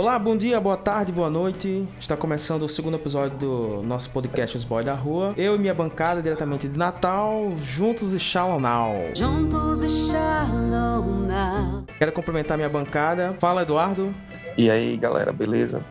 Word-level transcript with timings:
Olá, 0.00 0.18
bom 0.18 0.34
dia, 0.34 0.58
boa 0.58 0.78
tarde, 0.78 1.12
boa 1.12 1.28
noite. 1.28 1.86
Está 1.98 2.16
começando 2.16 2.62
o 2.62 2.68
segundo 2.70 2.94
episódio 2.94 3.36
do 3.36 3.82
nosso 3.82 4.08
podcast 4.08 4.56
Os 4.56 4.64
Boy 4.64 4.82
da 4.82 4.94
Rua. 4.94 5.34
Eu 5.36 5.56
e 5.56 5.58
minha 5.58 5.74
bancada 5.74 6.22
diretamente 6.22 6.66
de 6.66 6.78
Natal, 6.78 7.54
juntos 7.54 8.14
e 8.14 8.18
Shalom 8.18 8.60
Now. 8.60 8.94
Juntos 9.14 9.82
e 9.82 9.90
Shalom 9.90 11.26
Now. 11.26 11.84
Quero 11.98 12.12
cumprimentar 12.12 12.56
minha 12.56 12.70
bancada. 12.70 13.36
Fala, 13.38 13.60
Eduardo. 13.60 14.10
E 14.56 14.70
aí, 14.70 14.96
galera, 14.96 15.34
beleza? 15.34 15.84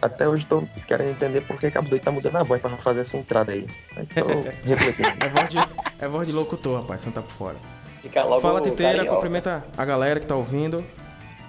Até 0.00 0.26
hoje 0.26 0.46
tô 0.46 0.66
querendo 0.88 1.10
entender 1.10 1.42
por 1.42 1.60
que 1.60 1.66
a 1.66 1.80
doido 1.82 2.02
tá 2.02 2.10
mudando 2.10 2.36
a 2.36 2.42
voz 2.42 2.58
pra 2.58 2.70
fazer 2.78 3.02
essa 3.02 3.18
entrada 3.18 3.52
aí. 3.52 3.66
Aí 3.94 4.06
tô 4.06 4.28
refletindo. 4.66 5.10
É 5.22 5.28
voz 5.28 5.48
de, 5.50 5.58
é 5.98 6.08
voz 6.08 6.26
de 6.26 6.32
locutor, 6.32 6.80
rapaz, 6.80 7.02
você 7.02 7.08
não 7.08 7.12
tá 7.12 7.20
por 7.20 7.32
fora. 7.32 7.56
Fica 8.00 8.24
logo 8.24 8.40
Fala, 8.40 8.62
Titeira, 8.62 9.04
cumprimenta 9.04 9.62
a 9.76 9.84
galera 9.84 10.18
que 10.18 10.24
tá 10.24 10.34
ouvindo. 10.34 10.82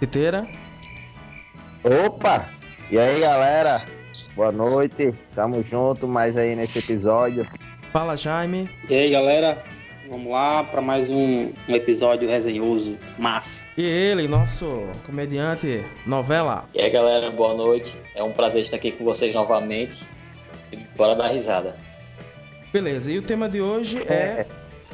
Titeira. 0.01 0.45
Opa! 1.83 2.49
E 2.89 2.97
aí, 2.97 3.19
galera? 3.19 3.83
Boa 4.37 4.53
noite. 4.53 5.13
Tamo 5.35 5.61
junto 5.61 6.07
mais 6.07 6.37
aí 6.37 6.55
nesse 6.55 6.79
episódio. 6.79 7.45
Fala, 7.91 8.15
Jaime. 8.15 8.69
E 8.89 8.95
aí, 8.95 9.09
galera? 9.11 9.61
Vamos 10.09 10.31
lá 10.31 10.63
para 10.63 10.81
mais 10.81 11.09
um, 11.09 11.51
um 11.67 11.75
episódio 11.75 12.29
resenhoso, 12.29 12.97
massa. 13.17 13.67
E 13.77 13.83
ele, 13.83 14.29
nosso 14.29 14.83
comediante 15.05 15.83
novela. 16.05 16.69
E 16.73 16.79
aí, 16.79 16.89
galera, 16.89 17.29
boa 17.29 17.53
noite. 17.53 17.93
É 18.15 18.23
um 18.23 18.31
prazer 18.31 18.61
estar 18.61 18.77
aqui 18.77 18.93
com 18.93 19.03
vocês 19.03 19.35
novamente. 19.35 20.05
E 20.71 20.77
bora 20.95 21.17
dar 21.17 21.27
risada. 21.27 21.75
Beleza, 22.71 23.11
e 23.11 23.17
o 23.17 23.21
tema 23.21 23.49
de 23.49 23.59
hoje 23.59 24.01
é 24.07 24.45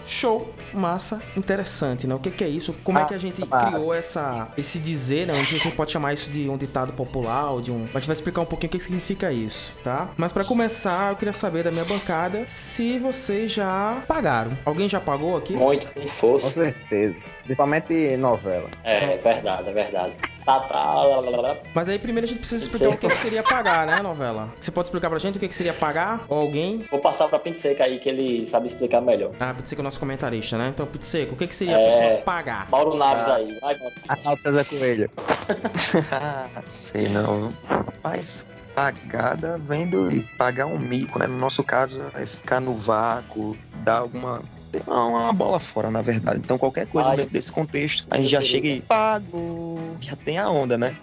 show, 0.05 0.53
massa, 0.73 1.21
interessante, 1.35 2.07
né? 2.07 2.15
O 2.15 2.19
que, 2.19 2.29
que 2.31 2.43
é 2.43 2.47
isso? 2.47 2.73
Como 2.83 2.97
é 2.99 3.05
que 3.05 3.13
a 3.13 3.17
gente 3.17 3.45
Massa. 3.45 3.65
criou 3.67 3.93
essa, 3.93 4.47
esse 4.57 4.79
dizer, 4.79 5.27
né? 5.27 5.33
Não 5.33 5.45
sei 5.45 5.57
se 5.59 5.67
a 5.67 5.69
gente 5.69 5.75
pode 5.75 5.91
chamar 5.91 6.13
isso 6.13 6.29
de 6.29 6.49
um 6.49 6.57
ditado 6.57 6.93
popular 6.93 7.51
ou 7.51 7.61
de 7.61 7.71
um... 7.71 7.83
A 7.93 7.99
gente 7.99 8.07
vai 8.07 8.13
explicar 8.13 8.41
um 8.41 8.45
pouquinho 8.45 8.69
o 8.69 8.77
que 8.77 8.83
significa 8.83 9.31
isso, 9.31 9.73
tá? 9.83 10.09
Mas 10.17 10.31
pra 10.31 10.43
começar, 10.43 11.11
eu 11.11 11.15
queria 11.15 11.33
saber 11.33 11.63
da 11.63 11.71
minha 11.71 11.85
bancada 11.85 12.45
se 12.47 12.97
vocês 12.99 13.51
já 13.51 14.03
pagaram. 14.07 14.57
Alguém 14.65 14.87
já 14.89 14.99
pagou 14.99 15.35
aqui? 15.37 15.53
Muito 15.53 15.87
com 15.93 16.01
Com 16.01 16.07
força. 16.07 16.49
certeza. 16.51 17.15
Principalmente 17.49 18.15
novela. 18.17 18.69
É, 18.83 19.15
é 19.15 19.17
verdade, 19.17 19.69
é 19.69 19.73
verdade. 19.73 20.13
Tá, 20.45 20.59
tá, 20.59 20.93
lá, 20.93 21.19
lá, 21.19 21.29
lá, 21.31 21.41
lá. 21.41 21.57
Mas 21.73 21.89
aí 21.89 21.97
primeiro 21.97 22.25
a 22.25 22.29
gente 22.29 22.37
precisa 22.39 22.63
explicar 22.63 22.89
o 22.89 22.97
que, 22.97 23.07
que 23.07 23.15
seria 23.17 23.41
pagar, 23.41 23.87
né, 23.87 24.03
novela? 24.03 24.53
Você 24.61 24.69
pode 24.69 24.87
explicar 24.87 25.09
pra 25.09 25.17
gente 25.17 25.37
o 25.37 25.39
que, 25.39 25.47
que 25.47 25.55
seria 25.55 25.73
pagar? 25.73 26.25
Ou 26.29 26.37
alguém? 26.41 26.85
Vou 26.91 26.99
passar 26.99 27.27
pra 27.27 27.39
Pinseca 27.39 27.83
aí, 27.85 27.97
que 27.97 28.07
ele 28.07 28.45
sabe 28.45 28.67
explicar 28.67 29.01
melhor. 29.01 29.31
Ah, 29.39 29.51
Pitseco 29.55 29.79
é 29.79 29.83
o 29.83 29.83
nosso 29.83 29.99
comentarista, 29.99 30.59
né? 30.59 30.67
Então, 30.69 30.85
Pitseco, 30.85 31.33
o 31.33 31.35
que, 31.35 31.47
que 31.47 31.55
seria 31.55 31.75
a 31.75 31.81
É. 31.81 31.85
pessoa 31.89 32.21
pagar? 32.21 32.67
Mauro 32.69 32.95
Naves 32.95 33.27
aí. 33.27 33.57
Vai, 33.59 33.79
Mauro. 33.79 33.95
Assalto 34.07 34.51
Zé 34.51 34.63
Coelho. 34.63 35.09
Sei 36.67 37.09
não. 37.09 37.51
Mas 38.03 38.45
pagada 38.75 39.57
vem 39.57 39.87
do 39.87 40.23
pagar 40.37 40.67
um 40.67 40.77
mico, 40.77 41.17
né? 41.17 41.25
No 41.25 41.37
nosso 41.37 41.63
caso, 41.63 41.99
é 42.13 42.27
ficar 42.27 42.59
no 42.59 42.75
vácuo, 42.77 43.57
dar 43.83 43.97
alguma. 43.99 44.43
Tem 44.71 44.81
uma, 44.85 45.05
uma 45.05 45.33
bola 45.33 45.59
fora, 45.59 45.89
na 45.89 46.01
verdade. 46.01 46.39
Então, 46.39 46.57
qualquer 46.57 46.87
coisa 46.87 47.09
Ai. 47.09 47.17
dentro 47.17 47.33
desse 47.33 47.51
contexto, 47.51 48.05
a 48.09 48.17
gente 48.17 48.29
já 48.29 48.41
chega 48.41 48.67
e 48.67 48.81
pago. 48.81 49.77
Já 49.99 50.15
tem 50.15 50.37
a 50.37 50.49
onda, 50.49 50.77
né? 50.77 50.95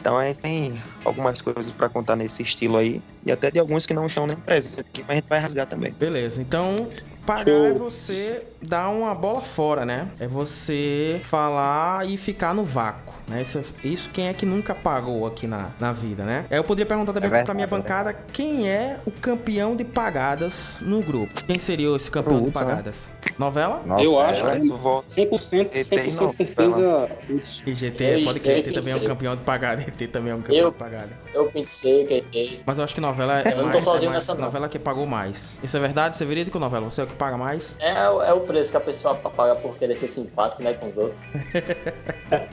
Então, 0.00 0.16
aí 0.16 0.34
tem 0.34 0.80
algumas 1.04 1.40
coisas 1.40 1.70
pra 1.70 1.88
contar 1.88 2.16
nesse 2.16 2.42
estilo 2.42 2.76
aí. 2.76 3.00
E 3.24 3.30
até 3.30 3.50
de 3.50 3.58
alguns 3.58 3.86
que 3.86 3.94
não 3.94 4.06
estão 4.06 4.26
nem 4.26 4.36
presentes 4.36 4.78
aqui, 4.78 5.02
mas 5.02 5.10
a 5.10 5.14
gente 5.14 5.28
vai 5.28 5.38
rasgar 5.38 5.66
também. 5.66 5.92
Beleza, 5.92 6.40
então 6.40 6.88
pagar 7.26 7.44
Show. 7.44 7.66
é 7.66 7.72
você 7.72 8.42
dar 8.60 8.88
uma 8.90 9.14
bola 9.14 9.40
fora, 9.40 9.84
né? 9.84 10.08
É 10.20 10.26
você 10.26 11.20
falar 11.24 12.06
e 12.08 12.16
ficar 12.16 12.54
no 12.54 12.64
vácuo, 12.64 13.14
né? 13.28 13.42
Isso, 13.42 13.74
isso 13.82 14.10
quem 14.10 14.28
é 14.28 14.34
que 14.34 14.44
nunca 14.46 14.74
pagou 14.74 15.26
aqui 15.26 15.46
na, 15.46 15.70
na 15.80 15.92
vida, 15.92 16.24
né? 16.24 16.44
Aí 16.50 16.56
eu 16.56 16.64
poderia 16.64 16.86
perguntar 16.86 17.12
também 17.12 17.28
É 17.28 17.42
pra 17.44 17.54
minha 17.54 17.66
verdade, 17.66 17.82
bancada 17.82 18.16
quem 18.32 18.68
é 18.68 18.98
o 19.06 19.10
campeão 19.10 19.74
de 19.76 19.84
pagadas 19.84 20.76
no 20.80 21.00
grupo. 21.02 21.32
Quem 21.44 21.58
seria 21.58 21.94
esse 21.96 22.10
campeão 22.10 22.38
de 22.40 22.44
Putz, 22.50 22.54
né? 22.60 22.64
pagadas? 22.66 23.12
Novela? 23.38 23.82
Eu 24.00 24.18
acho, 24.18 24.40
Novela. 24.40 24.58
né? 24.58 24.66
Eu 24.70 24.78
voto 24.78 25.06
100%, 25.10 25.68
Esse 25.72 25.94
aí 25.94 26.08
100% 26.10 26.20
não, 26.20 26.32
certeza. 26.32 27.08
Putz, 27.26 27.62
E 27.66 27.74
GT, 27.74 28.04
Eu- 28.20 28.24
pode 28.24 28.40
crer, 28.40 28.58
eu 28.58 28.64
GT 28.64 28.72
também 28.72 28.92
é 28.92 28.96
um 28.96 28.98
pensei. 28.98 29.08
campeão 29.08 29.36
de 29.36 29.42
pagada. 29.42 29.80
GT 29.82 30.06
também 30.08 30.32
é 30.32 30.34
um 30.34 30.40
campeão 30.42 30.64
Eu- 30.66 30.70
de 30.70 30.76
pagada. 30.76 31.08
Eu 31.34 31.46
Pinseca, 31.46 32.14
ET. 32.14 32.60
Mas 32.66 32.78
eu 32.78 32.84
acho 32.84 32.94
que 32.94 33.00
novela 33.00 33.40
é 33.40 33.52
Eu 33.52 33.56
não 33.56 33.64
tô 33.64 33.68
mais, 33.68 33.76
é 33.76 33.80
sozinho 33.80 34.10
mais 34.10 34.26
nessa, 34.26 34.34
não. 34.38 34.44
novela 34.46 34.68
que 34.68 34.78
pagou 34.78 35.06
mais. 35.06 35.58
Isso 35.62 35.76
é 35.76 35.80
verdade? 35.80 36.14
Isso 36.14 36.22
é 36.22 36.26
verídico, 36.26 36.58
novela? 36.58 36.90
Você 36.90 37.00
é 37.00 37.04
o 37.04 37.06
que 37.12 37.18
paga 37.18 37.36
mais? 37.36 37.76
É, 37.80 38.08
o- 38.08 38.22
é 38.22 38.32
o 38.32 38.40
preço 38.40 38.70
que 38.70 38.76
a 38.76 38.80
pessoa 38.80 39.14
paga 39.14 39.56
por 39.56 39.76
querer 39.76 39.96
ser 39.96 40.08
simpático, 40.08 40.62
né, 40.62 40.74
com 40.74 40.88
os 40.88 40.96
outros. 40.96 41.18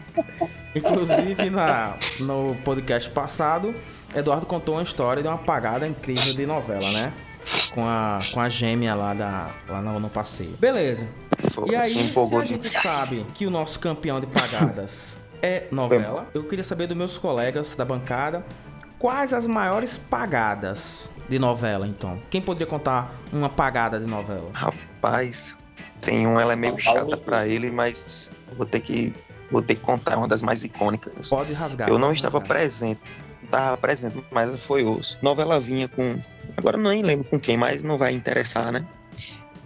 Inclusive, 0.76 1.50
na, 1.50 1.96
no 2.20 2.56
podcast 2.64 3.10
passado, 3.10 3.74
Eduardo 4.16 4.46
contou 4.46 4.76
uma 4.76 4.84
história 4.84 5.22
de 5.22 5.28
uma 5.28 5.38
pagada 5.38 5.88
incrível 5.88 6.34
de 6.34 6.46
novela, 6.46 6.90
né? 6.92 7.14
Com 7.74 7.84
a, 7.88 8.20
com 8.32 8.40
a 8.40 8.48
gêmea 8.48 8.94
lá, 8.94 9.14
da, 9.14 9.50
lá 9.68 9.82
no, 9.82 10.00
no 10.00 10.10
passeio. 10.10 10.52
Beleza. 10.60 11.08
E 11.66 11.76
aí, 11.76 11.90
se 11.90 12.36
a 12.36 12.46
gente 12.46 12.70
sabe 12.70 13.26
que 13.34 13.48
o 13.48 13.50
nosso 13.50 13.80
campeão 13.80 14.20
de 14.20 14.28
pagadas 14.28 15.18
é 15.42 15.64
novela, 15.72 16.28
eu 16.34 16.44
queria 16.44 16.64
saber 16.64 16.86
dos 16.86 16.96
meus 16.98 17.18
colegas 17.18 17.76
da 17.76 17.86
bancada 17.86 18.46
quais 19.00 19.34
as 19.34 19.48
maiores 19.48 19.98
pagadas 19.98 21.10
de 21.30 21.40
novela, 21.40 21.88
então. 21.88 22.20
Quem 22.30 22.42
poderia 22.42 22.68
contar 22.68 23.14
uma 23.32 23.50
pagada 23.50 24.00
de 24.00 24.06
novela? 24.06 24.50
Rapaz, 24.52 25.58
tem 26.02 26.26
um, 26.26 26.40
ela 26.40 26.54
é 26.54 26.56
meio 26.56 26.78
chata 26.80 27.16
pra 27.16 27.48
ele, 27.48 27.70
mas 27.70 28.34
vou 28.58 28.66
ter 28.66 28.80
que 28.80 29.14
vou 29.52 29.62
ter 29.62 29.76
que 29.76 29.82
contar 29.82 30.14
é 30.14 30.16
uma 30.16 30.28
das 30.28 30.42
mais 30.42 30.64
icônicas. 30.64 31.30
Pode 31.30 31.54
rasgar. 31.54 31.90
Eu 31.90 32.00
não 32.00 32.12
estava 32.12 32.40
rasgar. 32.40 32.58
presente, 32.58 33.02
não 33.42 33.46
estava 33.46 33.78
presente, 33.78 34.24
mas 34.32 34.60
foi 34.64 34.84
osso. 34.84 35.18
Novela 35.22 35.60
vinha 35.60 35.88
com, 35.88 36.20
agora 36.58 36.78
nem 36.78 37.04
lembro 37.04 37.28
com 37.28 37.40
quem, 37.40 37.58
mas 37.58 37.84
não 37.84 37.98
vai 37.98 38.14
interessar, 38.14 38.72
né? 38.72 38.86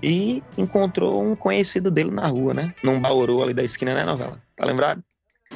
E 0.02 0.44
encontrou 0.58 1.24
um 1.24 1.36
conhecido 1.36 1.90
dele 1.90 2.12
na 2.12 2.28
rua, 2.28 2.54
né? 2.54 2.74
Num 2.84 3.00
bauru 3.00 3.42
ali 3.42 3.54
da 3.54 3.64
esquina, 3.64 3.94
né, 3.94 4.04
novela? 4.04 4.38
Tá 4.56 4.66
lembrado? 4.66 5.02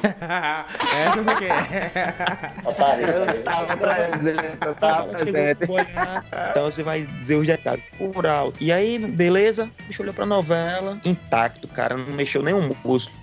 Essa 0.02 1.22
você 1.22 1.34
quer. 1.36 2.54
Otário, 2.64 3.08
isso 3.08 3.18
aí. 3.18 3.42
Tava 3.42 3.76
presente, 3.76 4.58
eu 4.66 4.74
tava 4.74 5.08
presente. 5.08 5.58
Então 6.50 6.64
você 6.64 6.82
vai 6.82 7.02
dizer 7.02 7.36
os 7.36 7.46
detalhes 7.46 7.84
por 7.96 8.26
alto. 8.26 8.56
E 8.60 8.72
aí, 8.72 8.98
beleza? 8.98 9.70
O 9.84 9.88
bicho 9.88 10.02
olhou 10.02 10.14
pra 10.14 10.26
novela, 10.26 11.00
intacto, 11.04 11.66
cara, 11.68 11.96
não 11.96 12.12
mexeu 12.14 12.42
nenhum 12.42 12.74
músculo. 12.84 13.18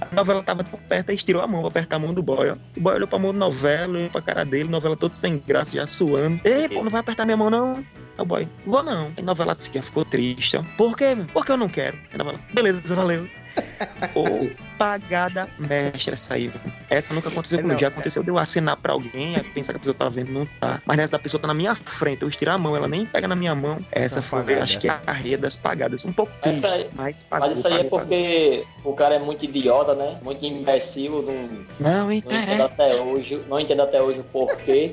A 0.00 0.14
novela 0.14 0.42
tava 0.42 0.62
tão 0.62 0.78
perto, 0.78 1.10
aí 1.10 1.16
estirou 1.16 1.40
a 1.40 1.46
mão 1.46 1.60
pra 1.60 1.68
apertar 1.68 1.96
a 1.96 1.98
mão 1.98 2.12
do 2.12 2.22
boy, 2.22 2.50
ó. 2.50 2.56
O 2.76 2.80
boy 2.80 2.94
olhou 2.96 3.08
pra 3.08 3.18
mão 3.18 3.32
do 3.32 3.38
novela, 3.38 3.96
olhou 3.96 4.10
pra 4.10 4.20
cara 4.20 4.44
dele, 4.44 4.68
novela 4.68 4.96
todo 4.96 5.14
sem 5.14 5.38
graça, 5.38 5.74
já 5.74 5.86
suando. 5.86 6.38
Ei, 6.44 6.68
pô, 6.68 6.82
não 6.82 6.90
vai 6.90 7.00
apertar 7.00 7.24
minha 7.24 7.36
mão, 7.36 7.48
não? 7.48 7.76
Aí 7.76 7.84
o 8.18 8.24
boy, 8.24 8.48
vou 8.66 8.82
não. 8.82 9.06
Aí 9.06 9.14
a 9.18 9.22
novela 9.22 9.56
ficou 9.56 10.04
triste, 10.04 10.56
ó. 10.58 10.62
Por 10.76 10.96
quê? 10.96 11.16
Porque 11.32 11.50
eu 11.50 11.56
não 11.56 11.68
quero. 11.68 11.96
Aí 11.96 12.14
a 12.14 12.18
novela, 12.18 12.40
beleza, 12.52 12.94
valeu. 12.94 13.26
Ô, 14.14 14.50
pagada 14.78 15.48
mestra 15.58 16.14
essa 16.14 16.34
aí. 16.34 16.52
Essa 16.90 17.12
nunca 17.14 17.28
aconteceu 17.28 17.58
É, 17.58 17.62
comigo. 17.62 17.80
Já 17.80 17.88
aconteceu 17.88 18.22
de 18.22 18.28
eu 18.30 18.38
acenar 18.38 18.76
pra 18.76 18.92
alguém, 18.92 19.34
pensar 19.54 19.72
que 19.72 19.76
a 19.76 19.80
pessoa 19.80 19.94
tá 19.94 20.08
vendo, 20.08 20.30
não 20.32 20.46
tá. 20.60 20.80
Mas 20.84 20.96
nessa 20.96 21.12
da 21.12 21.18
pessoa 21.18 21.40
tá 21.40 21.48
na 21.48 21.54
minha 21.54 21.74
frente, 21.74 22.22
eu 22.22 22.28
estirar 22.28 22.54
a 22.54 22.58
mão, 22.58 22.76
ela 22.76 22.88
nem 22.88 23.04
pega 23.06 23.26
na 23.28 23.34
minha 23.36 23.54
mão. 23.54 23.78
Essa 23.90 24.16
Essa 24.18 24.22
foi, 24.22 24.40
pagada. 24.42 24.64
acho 24.64 24.78
que 24.78 24.88
é 24.88 24.98
a 25.06 25.12
rede 25.12 25.38
das 25.38 25.56
pagadas. 25.56 26.04
Um 26.04 26.12
pouco 26.12 26.32
triste, 26.42 26.64
aí- 26.66 26.88
mas 26.94 27.24
pagou. 27.24 27.48
Mas 27.48 27.58
isso 27.58 27.68
aí 27.68 27.74
é 27.74 27.84
pagou, 27.84 27.98
porque 28.00 28.64
o 28.84 28.92
cara 28.92 29.14
é 29.16 29.18
muito 29.18 29.44
idiota, 29.44 29.94
né? 29.94 30.18
Muito 30.22 30.44
imbecil, 30.44 31.22
não, 31.22 31.24
pagou. 31.24 31.66
Não, 31.80 32.04
Não 32.06 32.12
entendo 32.12 32.62
até 32.62 32.94
hoje, 33.00 33.42
não 33.48 33.60
entendo 33.60 33.82
até 33.82 34.00
hoje 34.02 34.20
o 34.20 34.24
porquê 34.24 34.92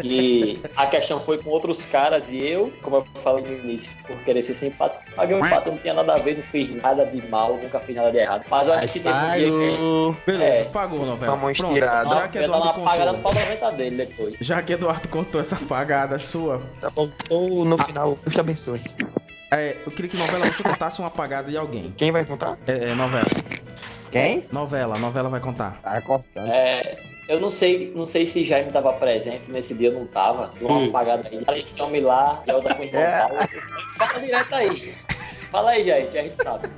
que 0.00 0.60
a 0.76 0.86
questão 0.86 1.20
foi 1.20 1.38
com 1.38 1.50
outros 1.50 1.82
caras 1.84 2.30
e 2.30 2.38
eu, 2.38 2.72
como 2.82 2.96
eu 2.96 3.06
falei 3.22 3.44
no 3.44 3.52
início, 3.64 3.90
por 4.06 4.16
querer 4.24 4.42
ser 4.42 4.54
simpático, 4.54 5.02
paguei 5.14 5.36
um 5.36 5.40
pato, 5.40 5.70
não 5.70 5.78
tinha 5.78 5.94
nada 5.94 6.14
a 6.14 6.16
ver, 6.18 6.36
não 6.36 6.42
fiz 6.42 6.70
nada 6.82 7.04
de 7.06 7.26
mal, 7.28 7.56
nunca 7.56 7.80
fiz 7.80 7.96
nada 7.96 8.10
de 8.10 8.18
errado. 8.18 8.44
Mas 8.50 8.68
eu 8.68 8.74
acho 8.74 8.88
que 8.88 9.00
Pagou. 9.20 10.16
Beleza, 10.26 10.58
É. 10.60 10.64
pagou 10.64 11.06
novela. 11.06 11.32
Uma 11.34 11.42
mão 11.42 11.52
Pronto, 11.54 11.72
estirada. 11.72 12.08
já 12.08 12.28
que 12.28 12.38
Eduardo 12.38 12.68
contou, 12.80 12.84
pau 13.22 13.34
90 13.34 13.70
dele 13.72 13.96
depois. 14.06 14.36
já 14.40 14.62
que 14.62 14.72
Eduardo 14.72 15.08
contou 15.08 15.40
essa 15.40 15.56
pagada 15.56 16.18
sua, 16.18 16.60
Só 16.78 16.90
faltou 16.90 17.64
no 17.64 17.78
final, 17.84 18.18
Deus 18.24 18.34
te 18.34 18.40
abençoe. 18.40 18.80
é, 19.50 19.76
eu 19.86 19.92
queria 19.92 20.10
que 20.10 20.16
novela 20.16 20.44
você 20.46 20.62
contasse 20.62 21.00
uma 21.00 21.10
pagada 21.10 21.50
de 21.50 21.56
alguém. 21.56 21.92
Quem 21.96 22.10
vai 22.10 22.24
contar? 22.24 22.58
É, 22.66 22.90
é, 22.90 22.94
novela. 22.94 23.26
Quem? 24.10 24.46
Novela, 24.52 24.98
novela 24.98 25.28
vai 25.28 25.40
contar. 25.40 25.80
Tá 25.82 26.00
cortando. 26.00 26.46
É, 26.48 26.98
eu 27.28 27.40
não 27.40 27.48
sei, 27.48 27.92
não 27.96 28.06
sei 28.06 28.26
se 28.26 28.44
Jaime 28.44 28.70
tava 28.70 28.92
presente, 28.92 29.50
nesse 29.50 29.74
dia 29.74 29.88
eu 29.88 29.94
não 29.94 30.06
tava. 30.06 30.52
Deu 30.58 30.68
uma 30.68 30.78
Hum. 30.78 30.88
apagada 30.88 31.28
aí. 31.28 31.58
Esse 31.58 31.80
homem 31.82 32.00
lá, 32.02 32.42
e 32.46 32.52
outra 32.52 32.74
com 32.74 32.82
o 32.82 32.84
irmão 32.84 33.02
É. 33.02 33.26
Fala 33.98 34.20
direto 34.20 34.54
aí. 34.54 34.94
Fala 35.54 35.70
aí, 35.70 35.84
gente, 35.84 36.18
a 36.18 36.22
gente 36.24 36.34
sabe. 36.42 36.68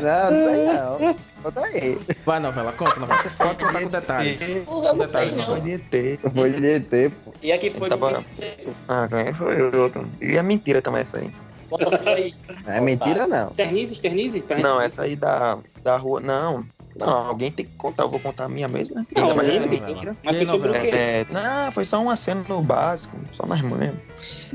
Não, 0.00 0.30
não 0.30 0.44
sei 0.44 0.64
não. 0.64 1.16
Conta 1.42 1.60
aí. 1.60 1.98
Vai, 2.24 2.40
novela, 2.40 2.72
conta, 2.72 2.98
novela. 2.98 3.22
Pode 3.36 3.56
contar 3.62 3.82
com 3.82 3.88
detalhes. 3.90 4.40
Eu 4.40 4.64
não 4.64 5.06
sei, 5.06 5.28
Detalhes, 5.28 5.36
não. 5.36 5.44
Foi 5.44 5.60
de 5.60 5.72
ET. 5.74 6.20
Foi 6.32 6.50
de 6.52 6.66
ET, 6.66 7.12
pô. 7.22 7.34
E 7.42 7.52
aqui 7.52 7.68
foi 7.68 7.86
Tá 7.90 7.98
bom. 7.98 8.14
Pixel. 8.14 8.48
Ah, 8.88 9.06
quem 9.10 9.34
foi 9.34 9.60
o 9.60 9.78
outro? 9.82 10.08
E 10.22 10.38
é 10.38 10.42
mentira 10.42 10.80
também 10.80 11.02
essa 11.02 11.18
aí. 11.18 11.30
Conta 11.68 11.94
a 11.94 11.98
sua 11.98 12.14
aí. 12.14 12.34
Não 12.66 12.72
é 12.72 12.80
mentira, 12.80 13.26
não. 13.26 13.48
Eternize, 13.50 13.94
eternize. 13.98 14.40
pra 14.40 14.58
Não, 14.58 14.76
gente- 14.76 14.86
essa 14.86 15.02
aí 15.02 15.16
da, 15.16 15.58
da 15.82 15.98
rua. 15.98 16.18
Não. 16.18 16.64
Não, 16.96 17.08
alguém 17.26 17.52
tem 17.52 17.66
que 17.66 17.72
contar. 17.76 18.04
Eu 18.04 18.08
vou 18.08 18.20
contar 18.20 18.44
a 18.44 18.48
minha 18.48 18.68
mesmo, 18.68 18.94
né? 18.94 19.06
Não, 19.14 19.22
Ainda 19.24 19.34
mais 19.34 19.48
lembro. 19.52 19.68
mentira. 19.68 20.16
Mas 20.24 20.38
foi 20.38 20.46
sobre 20.46 20.70
o 20.70 20.72
quê? 20.72 20.90
É, 20.94 21.26
não, 21.30 21.70
foi 21.72 21.84
só 21.84 22.00
uma 22.00 22.16
cena 22.16 22.42
no 22.48 22.62
básico, 22.62 23.18
só 23.32 23.44
nas 23.44 23.60
manhas. 23.60 23.94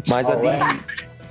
Mas 0.08 0.28
a 0.28 0.34
de. 0.36 0.48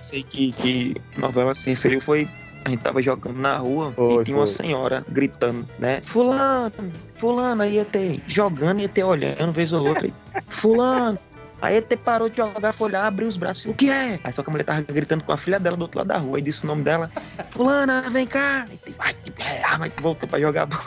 Sei 0.09 0.23
que, 0.23 0.53
que 0.53 0.97
novela 1.19 1.55
se 1.55 1.69
referiu 1.69 2.01
foi. 2.01 2.27
A 2.65 2.71
gente 2.71 2.81
tava 2.81 3.03
jogando 3.03 3.39
na 3.39 3.59
rua 3.59 3.93
Foi, 3.95 4.23
e 4.23 4.25
tinha 4.25 4.37
uma 4.39 4.47
foi. 4.47 4.57
senhora 4.57 5.05
gritando, 5.11 5.69
né? 5.79 6.01
Fulano, 6.03 6.73
fulano, 7.17 7.63
aí 7.63 7.75
ia 7.75 7.85
ter 7.85 8.23
jogando, 8.27 8.81
ia 8.81 8.89
ter 8.89 9.05
olhando, 9.05 9.53
vez 9.53 9.71
ou 9.71 9.87
outra. 9.87 10.09
Fulano. 10.49 11.19
Aí 11.61 11.77
ET 11.77 11.95
parou 11.99 12.31
de 12.31 12.39
jogar, 12.39 12.73
foi 12.73 12.89
olhar, 12.89 13.07
abriu 13.07 13.29
os 13.29 13.37
braços. 13.37 13.67
O 13.67 13.75
que 13.75 13.91
é? 13.91 14.19
Aí 14.25 14.33
só 14.33 14.43
que 14.43 14.49
a 14.49 14.53
mulher 14.53 14.65
tava 14.65 14.81
gritando 14.81 15.25
com 15.25 15.33
a 15.33 15.37
filha 15.37 15.61
dela 15.61 15.77
do 15.77 15.83
outro 15.83 15.99
lado 15.99 16.09
da 16.09 16.17
rua. 16.17 16.39
Aí 16.39 16.43
disse 16.43 16.65
o 16.65 16.67
nome 16.67 16.85
dela. 16.85 17.11
Fulana, 17.51 18.09
vem 18.09 18.27
cá. 18.27 18.65
Aí, 18.71 18.79
tipo, 18.79 18.97
ai, 19.01 19.15
tipo, 19.25 19.43
é, 19.43 19.63
ah, 19.63 19.77
mas 19.77 19.93
voltou 20.01 20.27
pra 20.27 20.41
jogar 20.41 20.65
bola. 20.67 20.83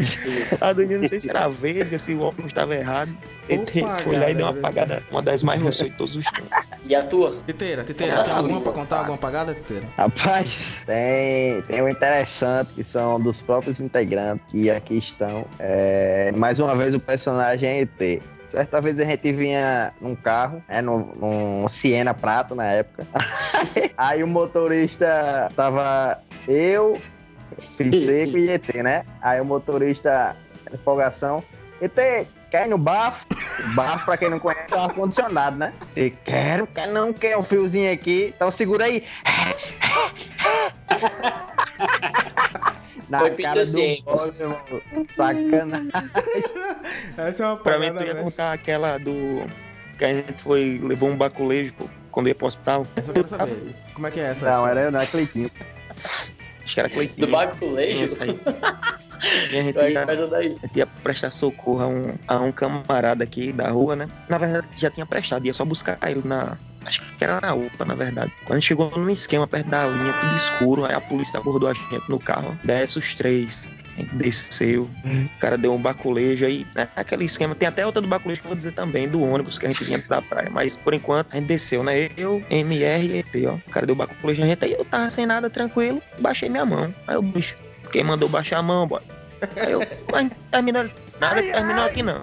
A 0.60 0.72
doninha 0.72 0.98
não 0.98 1.06
sei 1.06 1.20
se 1.20 1.30
era 1.30 1.48
verde, 1.48 1.98
se 1.98 2.12
o 2.12 2.20
óculos 2.20 2.50
estava 2.50 2.74
errado. 2.74 3.16
ET 3.48 3.70
foi 4.02 4.18
lá 4.18 4.30
e 4.30 4.34
deu 4.34 4.46
uma 4.46 4.58
apagada, 4.58 5.02
uma 5.10 5.22
das 5.22 5.42
mais 5.42 5.60
ruins 5.60 5.76
de 5.78 5.90
todos 5.90 6.16
os 6.16 6.24
tempos. 6.26 6.50
E 6.90 6.94
a 6.96 7.04
tua? 7.04 7.36
Titeira, 7.46 7.84
Titeira, 7.84 8.24
tem 8.24 8.32
alguma 8.32 8.60
pra 8.60 8.72
contar? 8.72 8.98
Alguma 8.98 9.14
apagada, 9.14 9.54
Titeira? 9.54 9.86
Rapaz, 9.96 10.82
tem, 10.84 11.62
tem 11.62 11.80
um 11.80 11.88
interessante 11.88 12.72
que 12.74 12.82
são 12.82 13.20
dos 13.20 13.40
próprios 13.40 13.78
integrantes 13.78 14.44
que 14.50 14.68
aqui 14.68 14.98
estão. 14.98 15.46
É, 15.60 16.32
mais 16.32 16.58
uma 16.58 16.74
vez 16.74 16.92
o 16.92 16.98
personagem 16.98 17.68
é 17.68 17.80
ET. 17.82 18.22
Certa 18.42 18.80
vez 18.80 18.98
a 18.98 19.04
gente 19.04 19.32
vinha 19.32 19.94
num 20.00 20.16
carro, 20.16 20.60
né, 20.68 20.82
num, 20.82 21.12
num 21.14 21.68
Siena 21.68 22.12
Prata 22.12 22.56
na 22.56 22.64
época. 22.64 23.06
Aí 23.96 24.24
o 24.24 24.26
motorista 24.26 25.48
tava 25.54 26.20
eu, 26.48 27.00
Seco 27.76 28.36
e 28.36 28.50
ET, 28.50 28.74
né? 28.82 29.04
Aí 29.22 29.40
o 29.40 29.44
motorista, 29.44 30.36
empolgação, 30.74 31.40
ET, 31.80 32.26
quer 32.50 32.66
ir 32.66 32.68
no 32.70 32.78
bafo? 32.78 33.24
O 33.30 33.74
bafo, 33.74 34.04
pra 34.04 34.16
quem 34.16 34.30
não 34.30 34.38
conhece, 34.38 34.72
é 34.72 34.76
um 34.76 34.84
ar-condicionado, 34.84 35.56
né? 35.56 35.72
E 35.96 36.10
quero, 36.10 36.66
quer 36.66 36.88
não, 36.88 37.12
quer 37.12 37.36
um 37.36 37.42
fiozinho 37.42 37.92
aqui. 37.92 38.32
Então 38.34 38.50
segura 38.50 38.84
aí. 38.86 39.06
Na 43.08 43.20
Foi 43.20 43.30
cara 43.30 43.66
do 43.66 43.78
irmão. 43.78 44.30
Sacanagem. 45.10 45.90
Essa 47.16 47.42
é 47.42 47.46
uma 47.46 47.56
Pra 47.56 47.78
mim, 47.78 47.88
tu 47.92 47.94
ia 48.00 48.14
velho. 48.14 48.22
contar 48.24 48.52
aquela 48.52 48.98
do. 48.98 49.44
Que 49.98 50.04
a 50.04 50.14
gente 50.14 50.32
foi, 50.42 50.80
levou 50.82 51.10
um 51.10 51.16
baculejo 51.16 51.72
pô, 51.74 51.86
quando 52.10 52.28
ia 52.28 52.34
pro 52.34 52.46
hospital. 52.46 52.86
Essa 52.96 53.10
eu 53.10 53.14
quero 53.14 53.28
saber. 53.28 53.74
Como 53.94 54.06
é 54.06 54.10
que 54.10 54.20
é 54.20 54.24
essa? 54.24 54.50
Não, 54.50 54.66
era 54.66 54.80
eu, 54.82 54.92
não, 54.92 55.00
é 55.00 55.06
Cleitinho. 55.06 55.50
Acho 56.64 56.74
que 56.74 56.80
era 56.80 56.88
Cleitinho. 56.88 57.26
Do 57.26 57.32
baculejo? 57.32 58.10
Isso 59.22 59.48
aí. 59.48 59.54
E 59.54 59.58
a 59.58 59.62
gente 59.62 59.74
Vai, 59.74 59.92
ia, 59.92 60.26
daí. 60.26 60.56
a 60.62 60.66
gente 60.66 60.76
ia 60.76 60.86
prestar 60.86 61.30
socorro 61.30 61.80
a 61.82 61.86
um, 61.88 62.14
a 62.26 62.38
um 62.40 62.52
camarada 62.52 63.24
aqui 63.24 63.52
da 63.52 63.68
rua, 63.70 63.96
né? 63.96 64.08
Na 64.28 64.38
verdade, 64.38 64.66
já 64.76 64.90
tinha 64.90 65.06
prestado, 65.06 65.46
ia 65.46 65.54
só 65.54 65.64
buscar 65.64 65.98
ele 66.08 66.22
na. 66.24 66.56
Acho 66.84 67.02
que 67.18 67.22
era 67.24 67.40
na 67.40 67.54
UPA, 67.54 67.84
na 67.84 67.94
verdade. 67.94 68.32
Quando 68.44 68.52
a 68.56 68.60
gente 68.60 68.68
chegou 68.68 68.90
num 68.96 69.10
esquema 69.10 69.46
perto 69.46 69.68
da 69.68 69.86
linha, 69.86 70.12
tudo 70.12 70.36
escuro, 70.36 70.84
aí 70.86 70.94
a 70.94 71.00
polícia 71.00 71.38
abordou 71.38 71.68
a 71.68 71.74
gente 71.74 72.08
no 72.08 72.18
carro. 72.18 72.58
Desce 72.64 72.98
os 72.98 73.14
três. 73.14 73.68
A 73.96 74.02
gente 74.02 74.14
desceu, 74.14 74.88
o 75.04 75.40
cara 75.40 75.58
deu 75.58 75.74
um 75.74 75.78
baculejo 75.78 76.46
aí, 76.46 76.66
né? 76.74 76.88
Aquele 76.96 77.24
esquema, 77.26 77.54
tem 77.54 77.68
até 77.68 77.84
outra 77.84 78.00
do 78.00 78.08
baculejo 78.08 78.40
que 78.40 78.46
eu 78.46 78.50
vou 78.50 78.56
dizer 78.56 78.72
também, 78.72 79.06
do 79.06 79.20
ônibus 79.20 79.58
que 79.58 79.66
a 79.66 79.68
gente 79.68 79.84
vinha 79.84 79.98
da 80.08 80.22
praia. 80.22 80.48
Mas 80.50 80.74
por 80.74 80.94
enquanto 80.94 81.26
a 81.32 81.36
gente 81.36 81.48
desceu, 81.48 81.82
né? 81.84 82.08
Eu, 82.16 82.42
MR 82.48 83.04
e 83.06 83.18
EP, 83.18 83.46
ó. 83.46 83.54
O 83.56 83.70
cara 83.70 83.84
deu 83.84 83.94
baculejo 83.94 84.42
a 84.42 84.46
gente 84.46 84.64
aí, 84.64 84.72
eu 84.72 84.84
tava 84.86 85.10
sem 85.10 85.26
nada, 85.26 85.50
tranquilo, 85.50 86.00
baixei 86.18 86.48
minha 86.48 86.64
mão. 86.64 86.94
Aí 87.06 87.16
o 87.16 87.20
bicho, 87.20 87.54
quem 87.90 88.04
mandou 88.04 88.28
baixar 88.28 88.58
a 88.58 88.62
mão, 88.62 88.86
boy? 88.86 89.00
Aí 89.56 89.72
eu, 89.72 89.80
mas 90.10 90.30
terminou, 90.50 90.88
nada 91.20 91.42
que 91.42 91.52
terminou 91.52 91.84
aqui 91.84 92.02
não. 92.02 92.22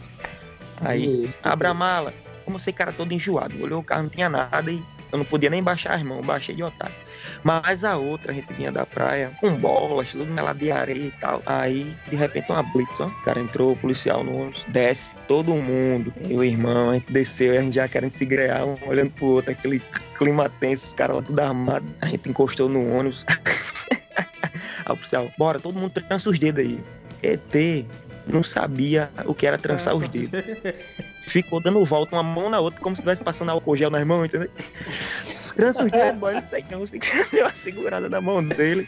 Aí, 0.82 1.34
abre 1.44 1.68
a 1.68 1.74
mala. 1.74 2.14
Como 2.46 2.60
sei, 2.60 2.72
cara 2.72 2.92
todo 2.92 3.12
enjoado. 3.12 3.62
Olhou 3.62 3.82
o 3.82 3.84
carro, 3.84 4.04
não 4.04 4.10
tinha 4.10 4.30
nada 4.30 4.72
e 4.72 4.82
eu 5.12 5.18
não 5.18 5.26
podia 5.26 5.50
nem 5.50 5.64
baixar 5.64 5.96
as 5.96 6.04
mãos, 6.04 6.26
baixei 6.26 6.56
de 6.56 6.64
otário. 6.64 6.96
Mas 7.44 7.84
a 7.84 7.98
outra, 7.98 8.32
a 8.32 8.36
gente 8.36 8.52
vinha 8.54 8.72
da 8.72 8.86
praia 8.86 9.32
com 9.40 9.56
bolas, 9.56 10.12
tudo 10.12 10.26
melado 10.26 10.60
de 10.60 10.72
areia 10.72 11.08
e 11.08 11.12
tal. 11.12 11.42
Aí, 11.46 11.96
de 12.10 12.16
repente, 12.16 12.52
uma 12.52 12.64
blitz, 12.64 13.00
ó. 13.00 13.08
O 13.08 13.24
cara 13.24 13.40
entrou, 13.40 13.72
o 13.72 13.76
policial 13.76 14.24
no 14.24 14.36
ônibus, 14.36 14.66
desce 14.68 15.16
todo 15.28 15.54
mundo. 15.54 16.14
Eu 16.22 16.30
e 16.30 16.36
o 16.38 16.44
irmão, 16.44 16.90
a 16.90 16.94
gente 16.96 17.12
desceu 17.12 17.54
e 17.54 17.58
a 17.58 17.62
gente 17.62 17.76
já 17.76 17.88
querendo 17.88 18.12
se 18.12 18.26
grear, 18.26 18.66
um 18.66 18.76
olhando 18.86 19.12
pro 19.12 19.26
outro, 19.28 19.52
aquele 19.52 19.82
clima 20.18 20.50
tenso, 20.60 20.86
os 20.86 20.94
caras 20.94 21.18
lá 21.18 21.22
tudo 21.22 21.40
armados. 21.40 21.90
A 22.02 22.08
gente 22.08 22.30
encostou 22.30 22.68
no 22.68 22.96
ônibus. 22.96 23.26
Aí 24.88 24.94
o 24.94 24.96
policial, 24.96 25.32
bora, 25.38 25.60
todo 25.60 25.78
mundo 25.78 25.92
trança 25.92 26.30
os 26.30 26.40
dedos 26.40 26.64
aí. 26.64 26.82
ET 27.22 27.86
não 28.26 28.44
sabia 28.44 29.10
o 29.26 29.36
que 29.36 29.46
era 29.46 29.58
trançar 29.58 29.94
os 29.96 30.08
dedos 30.08 30.32
ficou 31.28 31.60
dando 31.60 31.84
volta 31.84 32.16
uma 32.16 32.24
mão 32.24 32.50
na 32.50 32.60
outra, 32.60 32.80
como 32.80 32.96
se 32.96 33.02
estivesse 33.02 33.24
passando 33.24 33.50
álcool 33.50 33.76
gel 33.76 33.90
nas 33.90 34.06
mãos, 34.06 34.26
entendeu? 34.26 34.50
Trança 35.58 35.84
os 35.84 35.92
dedos, 35.92 36.20
boy, 36.20 36.36
não 36.36 36.44
sei 36.44 36.64
não. 36.70 36.80
Você 36.82 37.00
deu 37.34 37.46
uma 37.46 37.50
segurada 37.56 38.08
na 38.08 38.22
mão 38.22 38.44
dele. 38.44 38.88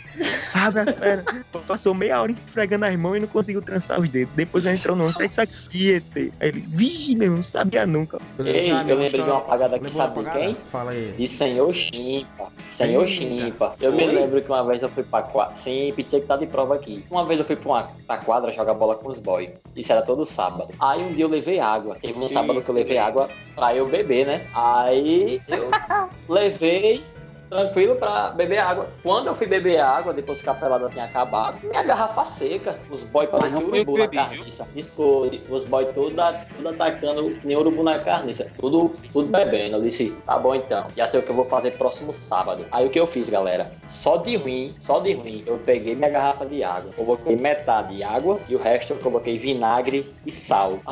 Abre 0.54 0.82
as 0.82 0.94
pernas. 0.94 1.26
Passou 1.68 1.96
meia 1.96 2.22
hora 2.22 2.32
esfregando 2.32 2.86
as 2.86 2.96
mãos 2.96 3.16
e 3.16 3.20
não 3.22 3.28
conseguiu 3.28 3.62
trançar 3.62 4.00
os 4.00 4.08
dedos. 4.08 4.32
Depois 4.36 4.64
ele 4.66 4.76
entrou 4.76 4.96
no 4.96 5.06
ônibus, 5.06 5.22
é 5.22 5.26
isso 5.26 5.42
aqui, 5.42 5.94
ET. 5.94 6.04
Aí 6.16 6.32
ele, 6.40 6.60
vigi, 6.68 7.16
meu 7.16 7.26
irmão, 7.26 7.38
não 7.38 7.44
sabia 7.44 7.88
nunca. 7.88 8.20
Ei, 8.38 8.70
eu 8.70 8.78
lembrei 8.86 9.10
de 9.10 9.22
uma 9.22 9.38
apagada 9.38 9.78
aqui, 9.78 9.92
sabe 9.92 10.24
de 10.24 10.32
quem? 10.32 10.58
Fala 10.66 10.92
aí. 10.92 11.14
De 11.18 11.28
Senhor 11.28 11.74
Chimpa. 11.74 12.50
Senhor. 12.68 13.08
Chimpa. 13.08 13.76
Eu 13.82 13.92
me 13.92 14.06
lembro 14.06 14.40
que 14.40 14.50
uma 14.50 14.64
vez 14.64 14.84
eu 14.84 14.90
fui 14.90 15.04
pra 15.04 15.24
quadra. 15.24 15.56
Sim, 15.56 15.92
pizza 15.96 16.20
que 16.20 16.28
tá 16.28 16.38
de 16.38 16.46
prova 16.46 16.76
aqui. 16.76 17.04
Uma 17.10 17.26
vez 17.26 17.40
eu 17.40 17.46
fui 17.46 17.56
pra, 17.56 17.72
uma, 17.72 17.90
pra 18.06 18.18
quadra 18.18 18.52
jogar 18.52 18.76
bola 18.76 18.96
com 18.96 19.10
os 19.10 19.20
boys. 19.20 19.50
Isso 19.76 19.92
era 19.92 20.04
todo 20.04 20.24
sábado. 20.24 20.72
Aí 20.80 21.02
um 21.02 21.14
dia 21.14 21.26
eu 21.26 21.30
levei 21.30 21.60
água. 21.60 21.98
Teve 22.00 22.20
um 22.20 22.30
sábado 22.30 22.62
que 22.62 22.70
eu 22.70 22.76
levei 22.76 22.98
água 22.98 23.28
pra 23.56 23.76
eu 23.76 23.88
beber, 23.88 24.26
né? 24.26 24.48
Aí 24.54 25.42
eu 25.48 25.70
levei 26.30 26.59
levei 26.62 27.04
Tranquilo 27.50 27.96
pra 27.96 28.30
beber 28.30 28.60
água. 28.60 28.90
Quando 29.02 29.28
eu 29.28 29.36
fui 29.36 29.48
beber 29.48 29.80
água, 29.80 30.14
depois 30.14 30.42
que 30.42 30.50
a 30.50 30.54
pelada 30.54 30.90
tinha 30.90 31.06
acabado, 31.06 31.60
minha 31.64 31.84
garrafa 31.84 32.24
seca. 32.24 32.78
Os 32.90 33.04
boys 33.06 33.30
Mas 33.32 33.42
pareciam 33.42 33.68
urubu 33.68 33.98
na 33.98 34.08
carniça. 34.08 34.68
Escolhe. 34.76 35.42
Os 35.50 35.66
boys 35.66 35.90
tudo, 35.94 36.16
tudo 36.56 36.70
atacando 36.70 37.38
nem 37.44 37.58
urubu 37.58 37.84
na 37.84 38.00
carniça. 38.00 38.52
Tudo, 38.60 38.92
tudo 39.12 39.30
bebendo. 39.30 39.78
Eu 39.78 39.82
disse, 39.82 40.16
tá 40.26 40.38
bom 40.38 40.54
então. 40.54 40.86
Já 40.96 41.08
sei 41.08 41.20
o 41.20 41.24
que 41.24 41.32
eu 41.32 41.36
vou 41.36 41.46
fazer 41.46 41.72
próximo 41.72 42.14
sábado. 42.14 42.66
Aí 42.72 42.86
o 42.86 42.90
que 42.90 43.00
eu 43.00 43.08
fiz, 43.08 43.30
galera? 43.30 43.72
Só 43.88 44.18
de 44.18 44.36
ruim, 44.36 44.76
só 44.80 45.00
de 45.00 45.14
ruim, 45.14 45.44
eu 45.48 45.58
peguei 45.66 45.96
minha 45.96 46.10
garrafa 46.10 46.46
de 46.46 46.64
água. 46.64 46.92
Coloquei 46.94 47.36
metade 47.36 47.96
de 47.96 48.04
água 48.04 48.40
e 48.48 48.56
o 48.56 48.60
resto 48.60 48.94
eu 48.94 48.98
coloquei 48.98 49.38
vinagre 49.38 50.14
e 50.26 50.32
sal. 50.32 50.80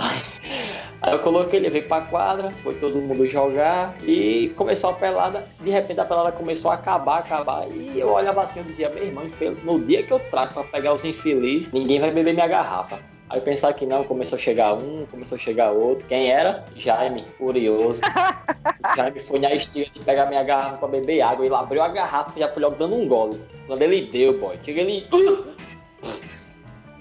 Aí 1.00 1.14
eu 1.14 1.20
coloquei, 1.20 1.60
levei 1.60 1.84
pra 1.84 2.02
quadra, 2.02 2.52
foi 2.64 2.74
todo 2.74 3.00
mundo 3.00 3.28
jogar 3.30 3.96
e 4.04 4.52
começou 4.56 4.90
a 4.90 4.94
pelada. 4.94 5.48
De 5.62 5.70
repente 5.70 6.00
a 6.00 6.06
pelada 6.06 6.32
começou 6.32 6.47
a 6.50 6.74
acabar, 6.74 7.20
acabar. 7.20 7.68
E 7.70 8.00
eu 8.00 8.12
olhava 8.12 8.42
assim 8.42 8.62
e 8.62 8.63
dizia, 8.63 8.89
meu 8.89 9.04
irmão, 9.04 9.25
no 9.63 9.80
dia 9.80 10.04
que 10.04 10.12
eu 10.12 10.20
trago 10.20 10.54
pra 10.54 10.63
pegar 10.63 10.94
os 10.94 11.04
infelizes, 11.04 11.72
ninguém 11.72 12.00
vai 12.00 12.12
beber 12.12 12.34
minha 12.34 12.48
garrafa. 12.48 13.00
Aí 13.30 13.39
eu 13.39 13.42
pensar 13.42 13.74
que 13.74 13.86
não, 13.86 14.06
começou 14.06 14.38
a 14.38 14.39
chegar 14.39 14.74
um, 14.74 15.06
começou 15.08 15.36
a 15.36 15.39
chegar 15.39 15.72
outro. 15.72 16.08
Quem 16.08 16.32
era? 16.32 16.63
Jaime, 16.75 17.25
furioso. 17.38 18.00
Jaime 18.96 19.20
foi 19.20 19.39
na 19.39 19.54
estiga 19.54 19.89
de 19.92 20.00
pegar 20.00 20.27
minha 20.27 20.44
garrafa 20.44 20.77
pra 20.77 20.88
beber 20.88 21.22
água. 21.22 21.46
Ele 21.46 21.54
abriu 21.54 21.84
a 21.84 21.89
garrafa 21.89 22.32
e 22.38 22.39
já 22.39 22.48
foi 22.48 22.63
logo 22.63 22.77
dando 22.77 22.96
um 22.96 23.08
gole. 23.08 23.42
Quando 23.66 23.82
ele 23.82 24.04
deu, 24.04 24.39
boy, 24.39 24.58
chega 24.63 24.82
ele. 24.82 25.06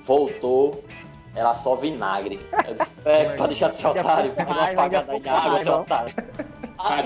Voltou, 0.01 0.85
era 1.37 1.55
só 1.55 1.77
vinagre. 1.77 2.41
Eu 2.67 2.75
disse, 2.75 2.97
é, 3.05 3.37
pra 3.37 3.47
deixar 3.47 3.71
de 3.71 3.77
ser 3.77 3.89
otário, 3.89 4.33
pra 4.33 4.45
apagada 4.45 5.13
aí 5.13 5.21
na 5.21 5.33
água, 5.33 5.63
seu 5.63 5.75
otário. 5.75 6.15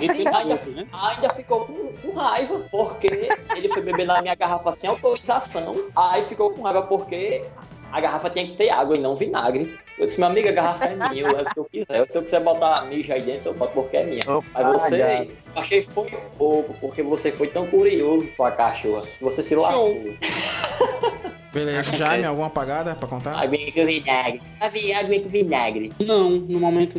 Sim, 0.00 0.26
ainda, 0.26 0.54
né? 0.66 0.86
ainda 0.92 1.30
ficou 1.30 1.64
com, 1.64 1.92
com 1.92 2.12
raiva, 2.12 2.66
porque 2.70 3.28
ele 3.54 3.68
foi 3.68 3.82
beber 3.82 4.06
na 4.06 4.20
minha 4.22 4.34
garrafa 4.34 4.72
sem 4.72 4.90
autorização. 4.90 5.76
Aí 5.96 6.24
ficou 6.24 6.52
com 6.52 6.62
raiva 6.62 6.82
porque 6.82 7.44
a 7.92 8.00
garrafa 8.00 8.30
tinha 8.30 8.46
que 8.46 8.56
ter 8.56 8.70
água 8.70 8.96
e 8.96 9.00
não 9.00 9.16
vinagre. 9.16 9.78
Eu 9.98 10.06
disse, 10.06 10.18
meu 10.18 10.28
amigo, 10.28 10.48
a 10.48 10.52
garrafa 10.52 10.86
é 10.86 10.96
minha, 10.96 11.22
eu 11.22 11.36
levo 11.36 11.50
o 11.50 11.54
que 11.54 11.60
eu 11.60 11.64
quiser. 11.64 12.10
Se 12.10 12.16
eu 12.16 12.22
quiser 12.22 12.40
botar 12.40 12.86
mijo 12.86 13.12
aí 13.12 13.20
dentro, 13.20 13.50
eu 13.50 13.54
boto 13.54 13.72
porque 13.74 13.96
é 13.98 14.04
minha. 14.04 14.24
Mas 14.54 14.66
você, 14.66 15.28
achei 15.54 15.82
foi 15.82 16.10
pouco, 16.38 16.74
porque 16.80 17.02
você 17.02 17.30
foi 17.30 17.48
tão 17.48 17.66
curioso, 17.66 18.30
sua 18.34 18.50
cachorra. 18.50 19.02
que 19.02 19.22
Você 19.22 19.42
se 19.42 19.54
lascou. 19.54 20.00
Beleza. 21.52 21.96
Jaime, 21.96 22.24
alguma 22.24 22.46
apagada 22.46 22.94
pra 22.94 23.08
contar? 23.08 23.34
Aguinha 23.36 23.72
com 23.72 23.84
vinagre. 23.84 24.40
Água 24.60 25.20
com 25.20 25.28
vinagre. 25.28 25.92
Não, 25.98 26.30
no 26.30 26.60
momento 26.60 26.98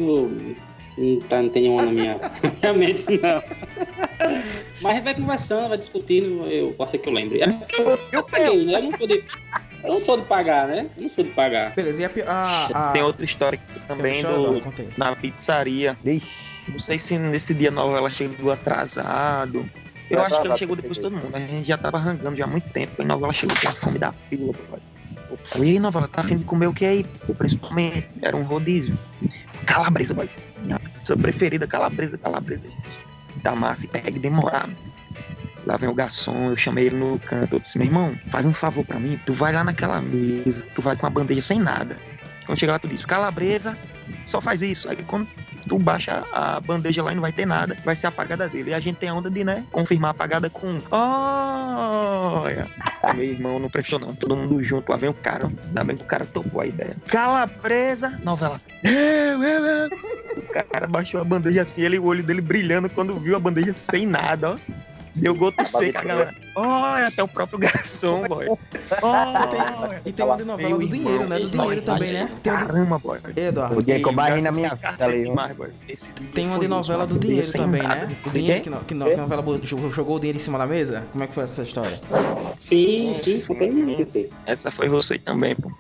não, 1.01 1.13
não, 1.13 1.20
tá, 1.22 1.41
não 1.41 1.50
tem 1.50 1.63
nenhuma 1.63 1.84
na 1.84 1.91
minha, 1.91 2.20
na 2.62 2.74
minha 2.74 2.74
mente, 2.74 3.05
não. 3.22 3.43
Mas 4.81 4.91
a 4.91 4.96
gente 4.96 5.03
vai 5.03 5.15
conversando, 5.15 5.70
vai 5.70 5.77
discutindo, 5.77 6.46
eu 6.48 6.72
posso 6.74 6.91
ser 6.91 7.00
que 7.00 7.10
eu 7.10 7.13
lembre. 7.13 7.41
É 7.41 7.48
porque 7.48 7.81
Eu, 7.81 8.00
eu 8.12 8.24
paguei, 8.24 8.65
né? 8.65 8.75
Eu 8.75 8.84
não 8.84 8.98
sou 8.98 9.08
de. 9.08 9.24
Eu 9.84 9.89
não 9.89 10.00
sou 10.00 10.17
de 10.17 10.25
pagar, 10.25 10.67
né? 10.67 10.88
Eu 10.96 11.03
não 11.03 11.10
sou 11.10 11.24
de 11.24 11.31
pagar. 11.31 11.74
Beleza, 11.74 12.01
e 12.01 12.05
a, 12.05 12.12
a, 12.27 12.89
a... 12.89 12.91
Tem 12.91 13.01
outra 13.01 13.25
história 13.25 13.60
aqui 13.60 13.88
também 13.88 14.22
do, 14.22 14.62
na 14.98 15.15
pizzaria. 15.15 15.98
Ixi. 16.05 16.51
Não 16.70 16.79
sei 16.79 17.00
se 17.00 17.17
nesse 17.17 17.53
dia 17.53 17.70
a 17.70 17.72
novela 17.72 18.10
chegou 18.10 18.51
atrasado. 18.51 19.65
Eu 20.10 20.20
acho 20.20 20.27
que 20.27 20.36
Atrasado, 20.36 20.60
chegou 20.60 20.75
depois 20.75 20.96
de 20.96 21.01
todo 21.01 21.13
mundo. 21.13 21.34
A 21.34 21.39
gente 21.39 21.67
já 21.67 21.77
tava 21.77 21.98
arrancando 21.98 22.36
já 22.36 22.43
há 22.43 22.48
muito 22.48 22.70
tempo. 22.70 22.93
E 23.00 23.01
a 23.01 23.05
novela 23.05 23.34
chegou 23.34 23.55
com 23.60 23.67
a 23.67 23.72
fome 23.72 23.98
da 23.98 24.12
fila. 24.12 24.53
E 25.58 25.62
aí, 25.62 25.79
novela, 25.79 26.08
tá 26.08 26.22
afim 26.22 26.36
de 26.36 26.43
comer 26.43 26.67
o 26.67 26.74
que 26.74 26.86
aí? 26.86 27.03
Pô, 27.25 27.34
principalmente, 27.34 28.08
era 28.22 28.36
um 28.36 28.43
rodízio. 28.43 28.98
Calabresa, 29.65 30.13
boy. 30.13 30.29
Pizza 30.96 31.18
preferida, 31.18 31.68
calabresa, 31.68 32.18
calabresa. 32.18 32.63
Da 33.38 33.56
massa 33.56 33.86
e 33.86 33.88
pega 33.88 34.12
demorado. 34.12 34.75
Lá 35.65 35.77
vem 35.77 35.89
o 35.89 35.94
garçom, 35.94 36.50
eu 36.50 36.58
chamei 36.58 36.88
ele 36.88 36.98
no 36.98 37.20
canto. 37.20 37.56
Eu 37.56 37.60
disse, 37.60 37.77
meu 37.77 37.88
irmão, 37.88 38.15
faz 38.27 38.46
um 38.46 38.53
favor 38.53 38.86
pra 38.86 39.00
mim. 39.00 39.20
Tu 39.25 39.34
vai 39.34 39.53
lá 39.53 39.63
naquela 39.63 40.01
mesa, 40.01 40.65
tu 40.75 40.82
vai 40.82 40.96
com 40.96 41.06
a 41.06 41.10
bandeja 41.10 41.41
sem 41.41 41.60
nada. 41.60 41.98
Quando 42.46 42.60
chegar 42.60 42.74
lá, 42.74 42.80
tu 42.80 42.88
diz, 42.88 43.06
calabresa, 43.06 43.77
só 44.25 44.41
faz 44.41 44.62
isso. 44.62 44.89
Aí 44.89 44.98
quando 45.03 45.27
tu 45.68 45.77
baixa 45.77 46.24
a 46.34 46.60
bandeja 46.60 47.03
lá 47.03 47.12
e 47.12 47.15
não 47.15 47.22
vai 47.22 47.32
ter 47.32 47.46
nada, 47.46 47.77
vai 47.86 47.96
ser 47.96 48.08
apagada 48.08 48.50
dele. 48.50 48.72
E 48.72 48.74
a 48.74 48.80
gente 48.80 48.98
tem 48.98 49.10
a 49.10 49.13
onda 49.13 49.30
de, 49.30 49.44
né, 49.44 49.63
confirmar 49.72 50.10
a 50.10 50.12
apagada 50.12 50.50
com 50.50 50.82
olha. 50.91 52.68
Aí 53.03 53.15
meu 53.15 53.25
irmão 53.25 53.60
não 53.60 53.70
prestou 53.70 54.00
não, 54.00 54.15
todo 54.15 54.36
mundo 54.36 54.62
junto, 54.63 54.91
lá 54.91 54.98
vem 54.98 55.10
o 55.10 55.13
cara, 55.13 55.51
ainda 55.68 55.84
bem 55.84 55.96
que 55.96 56.03
o 56.03 56.08
cara 56.08 56.25
topou 56.25 56.62
a 56.62 56.65
ideia. 56.65 56.96
Calabresa, 57.08 58.20
novela. 58.24 58.60
Eu, 58.84 59.44
eu, 59.44 59.65
eu. 59.65 59.89
O 60.38 60.63
cara 60.69 60.88
baixou 60.88 61.21
a 61.21 61.23
bandeja 61.23 61.61
assim, 61.63 61.81
ele, 61.81 62.00
o 62.00 62.05
olho 62.05 62.23
dele 62.23 62.41
brilhando 62.41 62.89
quando 62.89 63.19
viu 63.19 63.35
a 63.35 63.39
bandeja 63.39 63.73
sem 63.73 64.05
nada, 64.05 64.51
ó. 64.51 64.55
Deu 65.15 65.35
goto 65.35 65.65
seco, 65.65 65.97
a 65.97 66.03
galera. 66.03 66.33
Olha, 66.55 67.07
até 67.07 67.21
o 67.23 67.27
próprio 67.27 67.59
garçom, 67.59 68.23
boy. 68.27 68.47
Olha. 69.01 70.01
E 70.05 70.11
tem 70.11 70.25
uma 70.25 70.38
de 70.38 70.43
novela 70.43 70.77
do 70.77 70.88
dinheiro, 70.88 71.27
né? 71.27 71.39
Do 71.39 71.50
dinheiro 71.50 71.81
também, 71.81 72.13
né? 72.13 72.29
Tem. 72.41 72.53
Caramba, 72.53 72.97
boy. 72.97 73.19
Eduardo, 73.35 73.79
O 73.79 73.83
dia 73.83 74.00
que 74.00 74.07
eu 74.07 74.13
barri 74.13 74.41
na 74.41 74.51
minha 74.51 74.73
vida 74.73 75.05
ali. 75.05 75.31
tem 76.33 76.47
uma 76.47 76.59
de 76.59 76.67
novela 76.67 77.05
do 77.05 77.19
dinheiro 77.19 77.51
também, 77.51 77.83
né? 77.83 78.15
O 78.25 78.29
dinheiro 78.29 78.61
que, 78.61 78.69
no, 78.69 78.79
que, 78.81 78.93
no, 78.93 79.05
que 79.05 79.13
a 79.13 79.17
novela 79.17 79.43
jogou, 79.91 80.15
o 80.15 80.19
dinheiro 80.19 80.38
em 80.38 80.41
cima 80.41 80.57
da 80.57 80.65
mesa? 80.65 81.05
Como 81.11 81.23
é 81.23 81.27
que 81.27 81.33
foi 81.33 81.43
essa 81.43 81.63
história? 81.63 82.00
Sim, 82.59 83.13
sim, 83.13 83.41
foi. 83.41 84.29
Essa 84.45 84.71
foi 84.71 84.88
você 84.88 85.17
também, 85.17 85.55
pô. 85.55 85.71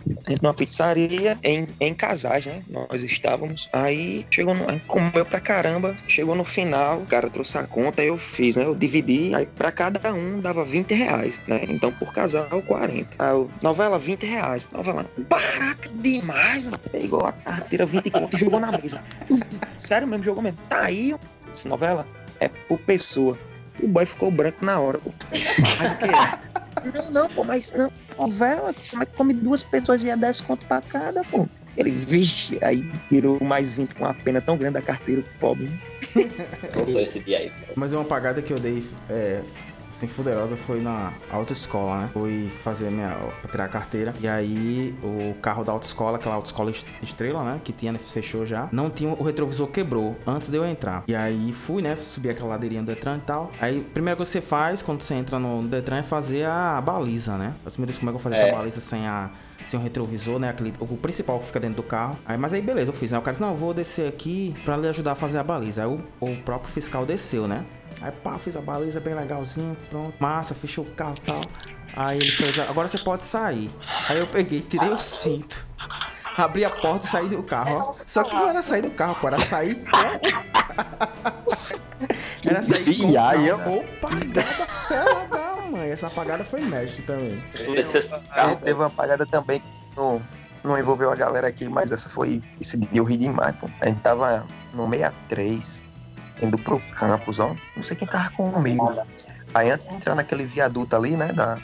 Numa 0.41 0.53
pizzaria 0.53 1.37
em, 1.43 1.67
em 1.79 1.93
Casais, 1.93 2.45
né? 2.45 2.63
Nós 2.69 3.03
estávamos. 3.03 3.69
Aí 3.73 4.25
chegou 4.29 4.53
no. 4.53 4.79
Comeu 4.81 5.25
pra 5.25 5.39
caramba. 5.39 5.95
Chegou 6.07 6.35
no 6.35 6.43
final, 6.43 6.99
o 6.99 7.05
cara 7.05 7.29
trouxe 7.29 7.57
a 7.57 7.65
conta, 7.65 8.03
eu 8.03 8.17
fiz, 8.17 8.55
né? 8.55 8.65
Eu 8.65 8.75
dividi, 8.75 9.33
aí 9.33 9.45
pra 9.45 9.71
cada 9.71 10.13
um 10.13 10.39
dava 10.39 10.63
20 10.63 10.93
reais, 10.93 11.41
né? 11.47 11.61
Então 11.69 11.91
por 11.93 12.13
casal, 12.13 12.61
40. 12.61 13.09
Aí 13.19 13.31
eu, 13.31 13.49
novela, 13.61 13.97
20 13.97 14.25
reais. 14.25 14.67
Novela, 14.73 15.09
barato 15.29 15.89
demais, 15.95 16.63
mano. 16.63 16.79
Pegou 16.91 17.25
a 17.25 17.31
carteira, 17.31 17.85
20 17.85 18.11
conto 18.11 18.35
e 18.35 18.39
jogou 18.39 18.59
na 18.59 18.71
mesa. 18.71 19.03
Sério 19.77 20.07
mesmo, 20.07 20.23
jogou 20.23 20.43
mesmo. 20.43 20.59
Tá 20.69 20.81
aí, 20.81 21.15
essa 21.51 21.67
novela 21.67 22.07
é 22.39 22.47
por 22.47 22.79
pessoa. 22.79 23.37
O 23.81 23.87
boy 23.87 24.05
ficou 24.05 24.31
branco 24.31 24.63
na 24.63 24.79
hora, 24.79 24.99
pô. 24.99 25.09
O 25.09 25.13
quê? 25.13 26.60
Não, 26.93 27.11
não, 27.11 27.29
pô, 27.29 27.43
mas 27.43 27.71
não. 27.73 27.91
Novela, 28.17 28.73
como 28.89 29.03
é 29.03 29.05
que 29.05 29.13
come 29.13 29.33
duas 29.33 29.63
pessoas 29.63 30.03
e 30.03 30.09
é 30.09 30.17
10 30.17 30.41
conto 30.41 30.65
pra 30.65 30.81
cada, 30.81 31.23
pô? 31.25 31.47
Ele, 31.77 31.91
vixe, 31.91 32.59
aí 32.61 32.89
tirou 33.09 33.41
mais 33.41 33.75
20 33.75 33.95
com 33.95 34.03
uma 34.03 34.13
pena 34.13 34.41
tão 34.41 34.57
grande 34.57 34.73
da 34.73 34.81
carteira, 34.81 35.21
o 35.21 35.39
pobre. 35.39 35.69
Não 36.75 36.85
sou 36.85 37.01
esse 37.01 37.19
dia 37.21 37.37
aí. 37.37 37.51
Mas 37.75 37.93
uma 37.93 38.03
pagada 38.03 38.41
que 38.41 38.51
eu 38.51 38.59
dei, 38.59 38.83
é, 39.09 39.41
assim, 39.91 40.07
fuderosa 40.07 40.57
foi 40.57 40.81
na 40.81 41.13
autoescola, 41.31 42.01
né? 42.03 42.09
Fui 42.13 42.49
fazer 42.63 42.89
minha, 42.89 43.09
pra 43.41 43.51
tirar 43.51 43.65
a 43.65 43.67
carteira. 43.67 44.13
E 44.19 44.27
aí, 44.27 44.95
o 45.03 45.33
carro 45.41 45.63
da 45.63 45.71
autoescola, 45.71 46.17
aquela 46.17 46.35
autoescola 46.35 46.71
est- 46.71 46.87
estrela, 47.01 47.43
né? 47.43 47.61
Que 47.63 47.71
tinha, 47.71 47.91
né, 47.91 47.99
fechou 47.99 48.45
já. 48.45 48.67
Não 48.71 48.89
tinha, 48.89 49.11
o 49.13 49.23
retrovisor 49.23 49.67
quebrou 49.67 50.15
antes 50.25 50.49
de 50.49 50.57
eu 50.57 50.65
entrar. 50.65 51.03
E 51.07 51.15
aí, 51.15 51.51
fui, 51.53 51.81
né? 51.81 51.95
Subi 51.95 52.29
aquela 52.29 52.49
ladeirinha 52.49 52.81
do 52.81 52.87
Detran 52.87 53.17
e 53.17 53.21
tal. 53.21 53.51
Aí, 53.59 53.85
a 53.87 53.93
primeira 53.93 54.15
coisa 54.17 54.29
que 54.31 54.39
você 54.39 54.41
faz 54.41 54.81
quando 54.81 55.01
você 55.01 55.13
entra 55.13 55.37
no 55.39 55.61
Detran 55.67 55.97
é 55.97 56.03
fazer 56.03 56.45
a 56.45 56.79
baliza, 56.81 57.37
né? 57.37 57.53
Eu 57.63 57.67
disse, 57.67 57.79
meu 57.79 57.85
Deus, 57.85 57.99
como 57.99 58.09
é 58.09 58.13
que 58.13 58.15
eu 58.15 58.21
vou 58.21 58.31
fazer 58.31 58.43
É. 58.43 58.47
essa 58.49 58.57
baliza 58.57 58.81
sem 58.81 59.07
a 59.07 59.29
sem 59.63 59.79
o 59.79 59.83
retrovisor, 59.83 60.39
né? 60.39 60.49
Aquele, 60.49 60.73
o 60.79 60.97
principal 60.97 61.37
que 61.37 61.45
fica 61.45 61.59
dentro 61.59 61.75
do 61.77 61.83
carro. 61.83 62.17
Aí, 62.25 62.35
mas 62.35 62.51
aí 62.51 62.63
beleza, 62.63 62.89
eu 62.89 62.93
fiz, 62.95 63.11
né? 63.11 63.19
O 63.19 63.21
cara 63.21 63.33
disse, 63.33 63.43
não, 63.43 63.51
eu 63.51 63.55
vou 63.55 63.75
descer 63.75 64.07
aqui 64.07 64.55
pra 64.65 64.75
lhe 64.75 64.87
ajudar 64.87 65.11
a 65.11 65.15
fazer 65.15 65.37
a 65.37 65.43
baliza. 65.43 65.83
Aí 65.83 65.87
o, 65.87 66.01
o 66.19 66.35
próprio 66.37 66.71
fiscal 66.73 67.05
desceu, 67.05 67.47
né? 67.47 67.63
Aí 68.01 68.11
pá, 68.11 68.37
fiz 68.37 68.55
a 68.55 68.61
baliza 68.61 68.99
bem 68.99 69.13
legalzinho, 69.13 69.75
pronto. 69.89 70.13
Massa, 70.19 70.53
fechou 70.55 70.85
o 70.85 70.91
carro 70.91 71.15
e 71.17 71.21
tal. 71.21 71.41
Aí 71.95 72.17
ele 72.17 72.31
fez, 72.31 72.57
agora 72.59 72.87
você 72.87 72.97
pode 72.97 73.23
sair. 73.23 73.69
Aí 74.09 74.19
eu 74.19 74.27
peguei, 74.27 74.61
tirei 74.61 74.89
o 74.89 74.97
cinto. 74.97 75.65
Abri 76.37 76.63
a 76.63 76.69
porta 76.69 77.05
e 77.05 77.09
saí 77.09 77.27
do 77.27 77.43
carro, 77.43 77.75
ó. 77.77 77.91
Só 78.07 78.23
que 78.23 78.35
não 78.35 78.47
era 78.47 78.61
sair 78.61 78.81
do 78.81 78.91
carro, 78.91 79.15
pô, 79.15 79.27
era 79.27 79.37
sair 79.37 79.75
com. 79.75 79.91
Era 82.43 82.63
sair 82.63 82.97
com 82.97 83.09
o 83.09 83.13
carro. 83.13 83.77
Ô, 83.77 83.83
pagada 83.99 84.65
fela 84.87 85.27
da 85.27 85.55
mãe. 85.69 85.89
Essa 85.89 86.09
pagada 86.09 86.43
foi 86.43 86.61
mestre 86.61 87.03
também. 87.03 87.43
Carro, 88.33 88.55
teve 88.57 88.73
uma 88.73 88.87
apagada 88.87 89.25
também 89.25 89.59
que 89.59 89.65
não, 89.95 90.21
não 90.63 90.79
envolveu 90.79 91.11
a 91.11 91.15
galera 91.15 91.47
aqui, 91.47 91.67
mas 91.67 91.91
essa 91.91 92.09
foi. 92.09 92.41
Esse 92.59 92.77
dia 92.77 92.89
eu 92.93 93.03
ri 93.03 93.17
demais, 93.17 93.53
pô. 93.57 93.69
A 93.81 93.87
gente 93.87 93.99
tava 93.99 94.47
no 94.73 94.89
63, 94.89 95.83
indo 96.41 96.57
pro 96.57 96.79
campus, 96.95 97.39
ó. 97.39 97.55
Não 97.75 97.83
sei 97.83 97.95
quem 97.95 98.07
tava 98.07 98.29
comigo. 98.31 98.93
Aí 99.53 99.69
antes 99.69 99.87
de 99.87 99.95
entrar 99.95 100.15
naquele 100.15 100.45
viaduto 100.45 100.95
ali, 100.95 101.15
né, 101.15 101.33
da 101.33 101.57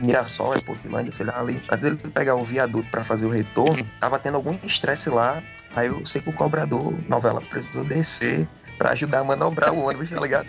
Mirassol, 0.00 0.54
é 0.54 0.60
Portland, 0.60 1.12
sei 1.14 1.26
lá, 1.26 1.40
ali. 1.40 1.60
Antes 1.70 1.82
dele 1.82 1.96
pegar 1.96 2.34
o 2.34 2.44
viaduto 2.44 2.88
pra 2.90 3.04
fazer 3.04 3.26
o 3.26 3.30
retorno, 3.30 3.84
tava 4.00 4.18
tendo 4.18 4.36
algum 4.36 4.56
estresse 4.64 5.10
lá. 5.10 5.42
Aí 5.74 5.88
eu 5.88 6.04
sei 6.04 6.20
que 6.20 6.28
o 6.28 6.32
cobrador, 6.32 6.94
novela, 7.08 7.40
precisou 7.40 7.84
descer 7.84 8.46
pra 8.78 8.90
ajudar 8.90 9.20
a 9.20 9.24
manobrar 9.24 9.72
o 9.72 9.86
ônibus, 9.86 10.10
tá 10.10 10.20
ligado? 10.20 10.48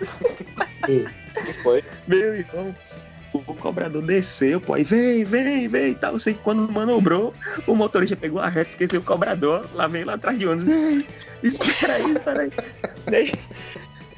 que 0.84 1.52
foi? 1.62 1.82
Meu 2.06 2.34
irmão, 2.34 2.74
o 3.32 3.54
cobrador 3.54 4.02
desceu, 4.02 4.60
pô, 4.60 4.74
aí 4.74 4.84
vem, 4.84 5.24
vem, 5.24 5.68
vem 5.68 5.90
e 5.90 5.94
tal. 5.94 6.12
Eu 6.12 6.18
sei 6.18 6.34
que 6.34 6.40
quando 6.40 6.70
manobrou, 6.72 7.34
o 7.66 7.74
motorista 7.74 8.16
pegou 8.16 8.40
a 8.40 8.48
reta, 8.48 8.70
esqueceu 8.70 9.00
o 9.00 9.04
cobrador, 9.04 9.68
lá 9.74 9.88
veio 9.88 10.06
lá 10.06 10.14
atrás 10.14 10.38
de 10.38 10.46
ônibus. 10.46 11.04
Espera 11.42 11.94
aí, 11.94 12.12
espera 12.12 12.42
aí. 12.42 12.52
Daí, 13.06 13.32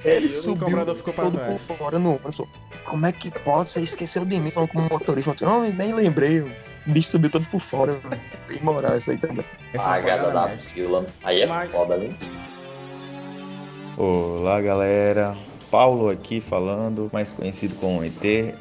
ele 0.07 0.27
E 0.27 0.31
o 0.31 0.33
subiu 0.33 0.65
cobrador 0.67 0.95
ficou 0.95 1.13
pra 1.15 1.25
todo 1.25 1.35
trás. 1.37 1.61
por 1.63 1.77
fora 1.77 1.99
no 1.99 2.11
ônibus. 2.11 2.41
Como 2.85 3.07
é 3.07 3.13
que 3.13 3.31
pode? 3.41 3.71
Você 3.71 3.81
esqueceu 3.81 4.25
de 4.25 4.39
mim 4.41 4.51
falando 4.51 4.71
com 4.71 4.79
o 4.81 4.83
motorista. 4.91 5.35
Não, 5.45 5.63
nem 5.69 5.93
lembrei. 5.93 6.41
O 6.41 6.51
bicho 6.87 7.09
subiu 7.11 7.31
todo 7.31 7.49
por 7.49 7.61
fora. 7.61 8.01
Tem 8.49 8.63
moral 8.63 8.93
essa 8.95 9.11
aí 9.11 9.19
também. 9.19 9.45
Essa 9.75 9.83
é 9.85 10.01
Pagada 10.03 10.23
pagada 10.25 10.33
da 10.33 10.49
mestre. 10.55 10.71
fila. 10.73 11.07
Aí 11.25 11.43
é 11.43 11.47
Mas- 11.47 11.71
foda, 11.73 11.97
né? 11.97 12.15
Olá 13.97 14.61
galera, 14.61 15.35
Paulo 15.71 16.11
aqui 16.11 16.41
falando, 16.41 17.09
mais 17.13 17.31
conhecido 17.31 17.75
como 17.77 18.05
ET. 18.05 18.13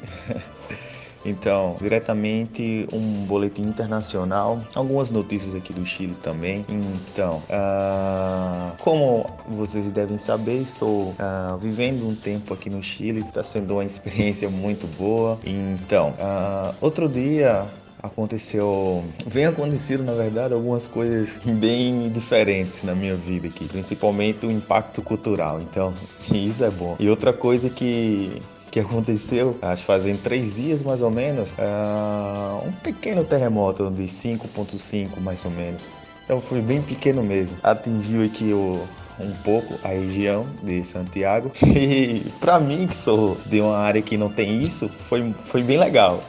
Então, 1.26 1.76
diretamente 1.80 2.86
um 2.92 3.24
boletim 3.24 3.62
internacional, 3.62 4.60
algumas 4.74 5.10
notícias 5.10 5.54
aqui 5.54 5.72
do 5.72 5.84
Chile 5.84 6.16
também. 6.22 6.64
Então, 6.68 7.42
ah, 7.50 8.72
como 8.80 9.28
vocês 9.48 9.90
devem 9.90 10.18
saber, 10.18 10.62
estou 10.62 11.14
ah, 11.18 11.58
vivendo 11.60 12.08
um 12.08 12.14
tempo 12.14 12.54
aqui 12.54 12.70
no 12.70 12.82
Chile, 12.82 13.20
está 13.20 13.42
sendo 13.42 13.74
uma 13.74 13.84
experiência 13.84 14.48
muito 14.48 14.86
boa. 14.96 15.38
Então, 15.44 16.14
ah, 16.20 16.72
outro 16.80 17.08
dia 17.08 17.66
aconteceu, 18.02 19.04
vem 19.26 19.46
acontecendo 19.46 20.04
na 20.04 20.12
verdade 20.12 20.54
algumas 20.54 20.86
coisas 20.86 21.40
bem 21.44 22.08
diferentes 22.10 22.82
na 22.82 22.94
minha 22.94 23.16
vida 23.16 23.48
aqui, 23.48 23.66
principalmente 23.66 24.46
o 24.46 24.50
impacto 24.50 25.02
cultural. 25.02 25.60
Então, 25.60 25.92
isso 26.32 26.64
é 26.64 26.70
bom. 26.70 26.96
E 26.98 27.10
outra 27.10 27.32
coisa 27.32 27.68
que 27.68 28.40
que 28.76 28.80
aconteceu, 28.80 29.58
acho 29.62 29.80
que 29.80 29.86
fazem 29.86 30.18
três 30.18 30.54
dias 30.54 30.82
mais 30.82 31.00
ou 31.00 31.10
menos, 31.10 31.54
ah, 31.58 32.60
um 32.62 32.70
pequeno 32.70 33.24
terremoto 33.24 33.90
de 33.90 34.02
5.5 34.02 35.18
mais 35.18 35.42
ou 35.46 35.50
menos. 35.50 35.86
Então 36.22 36.42
foi 36.42 36.60
bem 36.60 36.82
pequeno 36.82 37.24
mesmo. 37.24 37.56
Atingiu 37.62 38.22
aqui 38.22 38.52
o, 38.52 38.86
um 39.18 39.32
pouco 39.42 39.78
a 39.82 39.88
região 39.88 40.46
de 40.62 40.84
Santiago. 40.84 41.50
E 41.64 42.20
para 42.38 42.60
mim, 42.60 42.86
que 42.86 42.94
sou 42.94 43.38
de 43.46 43.62
uma 43.62 43.78
área 43.78 44.02
que 44.02 44.18
não 44.18 44.28
tem 44.28 44.60
isso, 44.60 44.90
foi, 44.90 45.32
foi 45.46 45.62
bem 45.62 45.78
legal. 45.78 46.22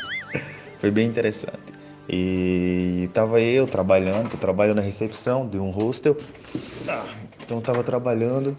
foi 0.80 0.90
bem 0.90 1.06
interessante. 1.06 1.58
E 2.08 3.10
tava 3.12 3.38
eu 3.38 3.66
trabalhando, 3.66 4.32
eu 4.32 4.38
trabalho 4.38 4.74
na 4.74 4.80
recepção 4.80 5.46
de 5.46 5.58
um 5.58 5.68
hostel. 5.68 6.16
Então 7.44 7.60
tava 7.60 7.84
trabalhando. 7.84 8.56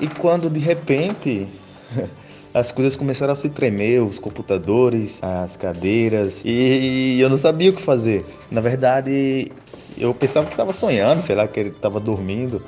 E 0.00 0.08
quando 0.08 0.50
de 0.50 0.58
repente 0.58 1.48
as 2.54 2.70
coisas 2.70 2.94
começaram 2.94 3.32
a 3.32 3.36
se 3.36 3.48
tremer, 3.48 4.00
os 4.00 4.20
computadores, 4.20 5.18
as 5.20 5.56
cadeiras, 5.56 6.40
e 6.44 7.18
eu 7.20 7.28
não 7.28 7.36
sabia 7.36 7.70
o 7.70 7.74
que 7.74 7.82
fazer. 7.82 8.24
Na 8.48 8.60
verdade, 8.60 9.50
eu 9.98 10.14
pensava 10.14 10.46
que 10.46 10.52
estava 10.52 10.72
sonhando, 10.72 11.20
sei 11.20 11.34
lá, 11.34 11.48
que 11.48 11.58
ele 11.58 11.70
estava 11.70 11.98
dormindo. 11.98 12.62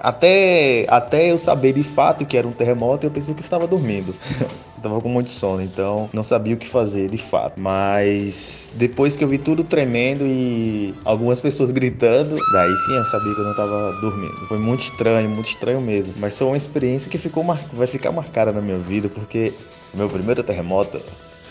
Até, 0.00 0.86
até 0.88 1.30
eu 1.30 1.38
saber 1.38 1.74
de 1.74 1.82
fato 1.82 2.24
que 2.24 2.38
era 2.38 2.48
um 2.48 2.52
terremoto, 2.52 3.04
eu 3.04 3.10
pensei 3.10 3.34
que 3.34 3.42
estava 3.42 3.66
dormindo. 3.66 4.14
eu 4.78 4.82
tava 4.82 5.00
com 5.00 5.08
muito 5.08 5.30
sono, 5.30 5.62
então 5.62 6.08
não 6.12 6.22
sabia 6.22 6.54
o 6.54 6.58
que 6.58 6.66
fazer 6.66 7.08
de 7.08 7.18
fato. 7.18 7.58
Mas 7.60 8.70
depois 8.74 9.16
que 9.16 9.24
eu 9.24 9.28
vi 9.28 9.38
tudo 9.38 9.64
tremendo 9.64 10.24
e 10.24 10.94
algumas 11.04 11.40
pessoas 11.40 11.70
gritando, 11.70 12.36
daí 12.52 12.76
sim 12.76 12.94
eu 12.94 13.04
sabia 13.06 13.34
que 13.34 13.40
eu 13.40 13.44
não 13.44 13.50
estava 13.52 13.92
dormindo. 14.00 14.34
Foi 14.46 14.58
muito 14.58 14.84
estranho, 14.84 15.28
muito 15.28 15.48
estranho 15.48 15.80
mesmo. 15.80 16.14
Mas 16.18 16.38
foi 16.38 16.46
uma 16.46 16.56
experiência 16.56 17.10
que 17.10 17.18
ficou 17.18 17.44
mar... 17.44 17.60
vai 17.72 17.86
ficar 17.86 18.12
marcada 18.12 18.52
na 18.52 18.60
minha 18.60 18.78
vida, 18.78 19.08
porque 19.08 19.52
meu 19.94 20.08
primeiro 20.08 20.42
terremoto 20.42 21.00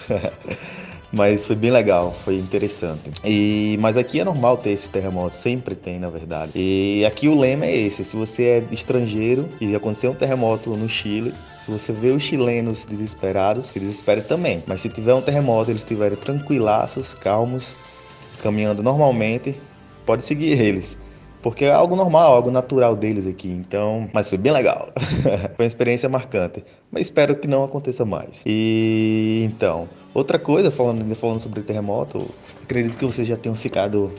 Mas 1.12 1.48
foi 1.48 1.56
bem 1.56 1.72
legal, 1.72 2.16
foi 2.26 2.38
interessante. 2.38 3.12
E 3.24 3.78
mas 3.80 3.96
aqui 3.96 4.20
é 4.20 4.26
normal 4.26 4.58
ter 4.58 4.72
esses 4.72 4.90
terremotos, 4.90 5.40
sempre 5.40 5.74
tem, 5.74 6.00
na 6.00 6.10
verdade. 6.10 6.52
E 6.54 7.06
aqui 7.06 7.30
o 7.30 7.40
lema 7.40 7.66
é 7.66 7.76
esse: 7.76 8.04
se 8.04 8.16
você 8.16 8.44
é 8.44 8.64
estrangeiro 8.72 9.48
e 9.62 9.74
aconteceu 9.74 10.12
um 10.12 10.16
terremoto 10.16 10.72
no 10.72 10.90
Chile, 10.90 11.34
se 11.68 11.72
você 11.72 11.92
vê 11.92 12.12
os 12.12 12.24
chilenos 12.24 12.86
desesperados, 12.86 13.76
eles 13.76 13.90
esperem 13.90 14.24
também. 14.24 14.64
Mas 14.66 14.80
se 14.80 14.88
tiver 14.88 15.14
um 15.14 15.22
terremoto, 15.22 15.70
eles 15.70 15.82
estiverem 15.82 16.18
tranquilaços, 16.18 17.14
calmos, 17.14 17.76
caminhando 18.42 18.82
normalmente, 18.82 19.54
pode 20.06 20.24
seguir 20.24 20.58
eles. 20.62 20.98
Porque 21.42 21.66
é 21.66 21.74
algo 21.74 21.94
normal, 21.98 22.36
algo 22.36 22.50
natural 22.50 22.96
deles 22.96 23.28
aqui. 23.28 23.50
Então, 23.50 24.10
mas 24.14 24.30
foi 24.30 24.38
bem 24.38 24.54
legal. 24.54 24.94
foi 25.58 25.66
uma 25.66 25.68
experiência 25.68 26.08
marcante. 26.08 26.64
Mas 26.90 27.08
espero 27.08 27.36
que 27.36 27.50
não 27.50 27.66
aconteça 27.66 28.06
mais. 28.06 28.44
E 28.46 29.44
então, 29.44 29.90
outra 30.14 30.40
coisa, 30.40 30.72
falando, 30.72 31.14
falando 31.16 31.42
sobre 31.42 31.64
terremoto, 31.64 32.30
acredito 32.64 32.98
que 32.98 33.06
vocês 33.06 33.28
já 33.28 33.36
tenham 33.36 33.58
ficado 33.58 34.10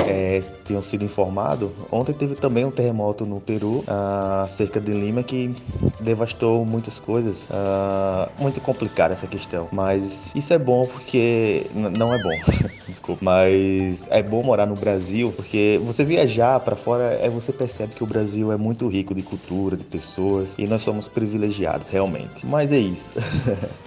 é, 0.00 0.40
tinham 0.64 0.82
sido 0.82 1.04
informados, 1.04 1.70
ontem 1.90 2.12
teve 2.12 2.34
também 2.34 2.64
um 2.64 2.70
terremoto 2.70 3.24
no 3.24 3.40
Peru, 3.40 3.84
uh, 3.86 4.48
cerca 4.48 4.80
de 4.80 4.92
Lima, 4.92 5.22
que 5.22 5.54
devastou 6.00 6.64
muitas 6.64 6.98
coisas. 6.98 7.44
Uh, 7.44 8.30
muito 8.38 8.60
complicada 8.60 9.14
essa 9.14 9.26
questão, 9.26 9.68
mas 9.72 10.34
isso 10.34 10.52
é 10.52 10.58
bom 10.58 10.86
porque. 10.86 11.66
não 11.74 12.12
é 12.12 12.22
bom, 12.22 12.52
desculpa, 12.86 13.24
mas 13.24 14.06
é 14.10 14.22
bom 14.22 14.42
morar 14.42 14.66
no 14.66 14.76
Brasil 14.76 15.32
porque 15.36 15.80
você 15.84 16.04
viajar 16.04 16.60
para 16.60 16.76
fora, 16.76 17.18
é 17.20 17.28
você 17.28 17.52
percebe 17.52 17.94
que 17.94 18.02
o 18.02 18.06
Brasil 18.06 18.52
é 18.52 18.56
muito 18.56 18.88
rico 18.88 19.14
de 19.14 19.22
cultura, 19.22 19.76
de 19.76 19.84
pessoas 19.84 20.54
e 20.58 20.66
nós 20.66 20.82
somos 20.82 21.08
privilegiados 21.08 21.88
realmente. 21.88 22.44
Mas 22.44 22.72
é 22.72 22.78
isso. 22.78 23.14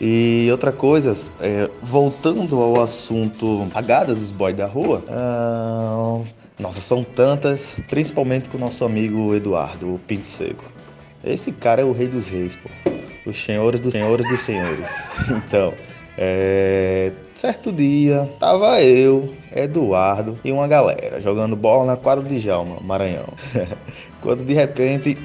E 0.00 0.48
outra 0.50 0.70
coisa, 0.70 1.12
é, 1.40 1.68
voltando 1.82 2.60
ao 2.60 2.80
assunto 2.80 3.66
pagadas 3.72 4.18
dos 4.18 4.30
boys 4.30 4.56
da 4.56 4.66
rua, 4.66 5.02
ah, 5.08 6.20
nossa, 6.60 6.80
são 6.80 7.02
tantas, 7.02 7.76
principalmente 7.88 8.48
com 8.48 8.56
o 8.56 8.60
nosso 8.60 8.84
amigo 8.84 9.34
Eduardo, 9.34 9.94
o 9.94 9.98
Pinto 9.98 10.26
Seco. 10.26 10.64
Esse 11.24 11.50
cara 11.50 11.82
é 11.82 11.84
o 11.84 11.92
rei 11.92 12.06
dos 12.06 12.28
reis, 12.28 12.56
pô. 12.56 12.68
Os 13.26 13.36
senhores 13.36 13.80
dos 13.80 13.92
senhores 13.92 14.28
dos 14.28 14.40
senhores. 14.40 14.88
Então, 15.30 15.74
é, 16.16 17.12
certo 17.34 17.72
dia, 17.72 18.28
tava 18.40 18.80
eu, 18.82 19.34
Eduardo 19.54 20.38
e 20.44 20.50
uma 20.50 20.66
galera 20.66 21.20
jogando 21.20 21.54
bola 21.54 21.84
na 21.84 21.96
quadra 21.96 22.24
de 22.24 22.40
Jalma, 22.40 22.80
Maranhão. 22.80 23.28
Quando 24.20 24.44
de 24.44 24.52
repente 24.52 25.16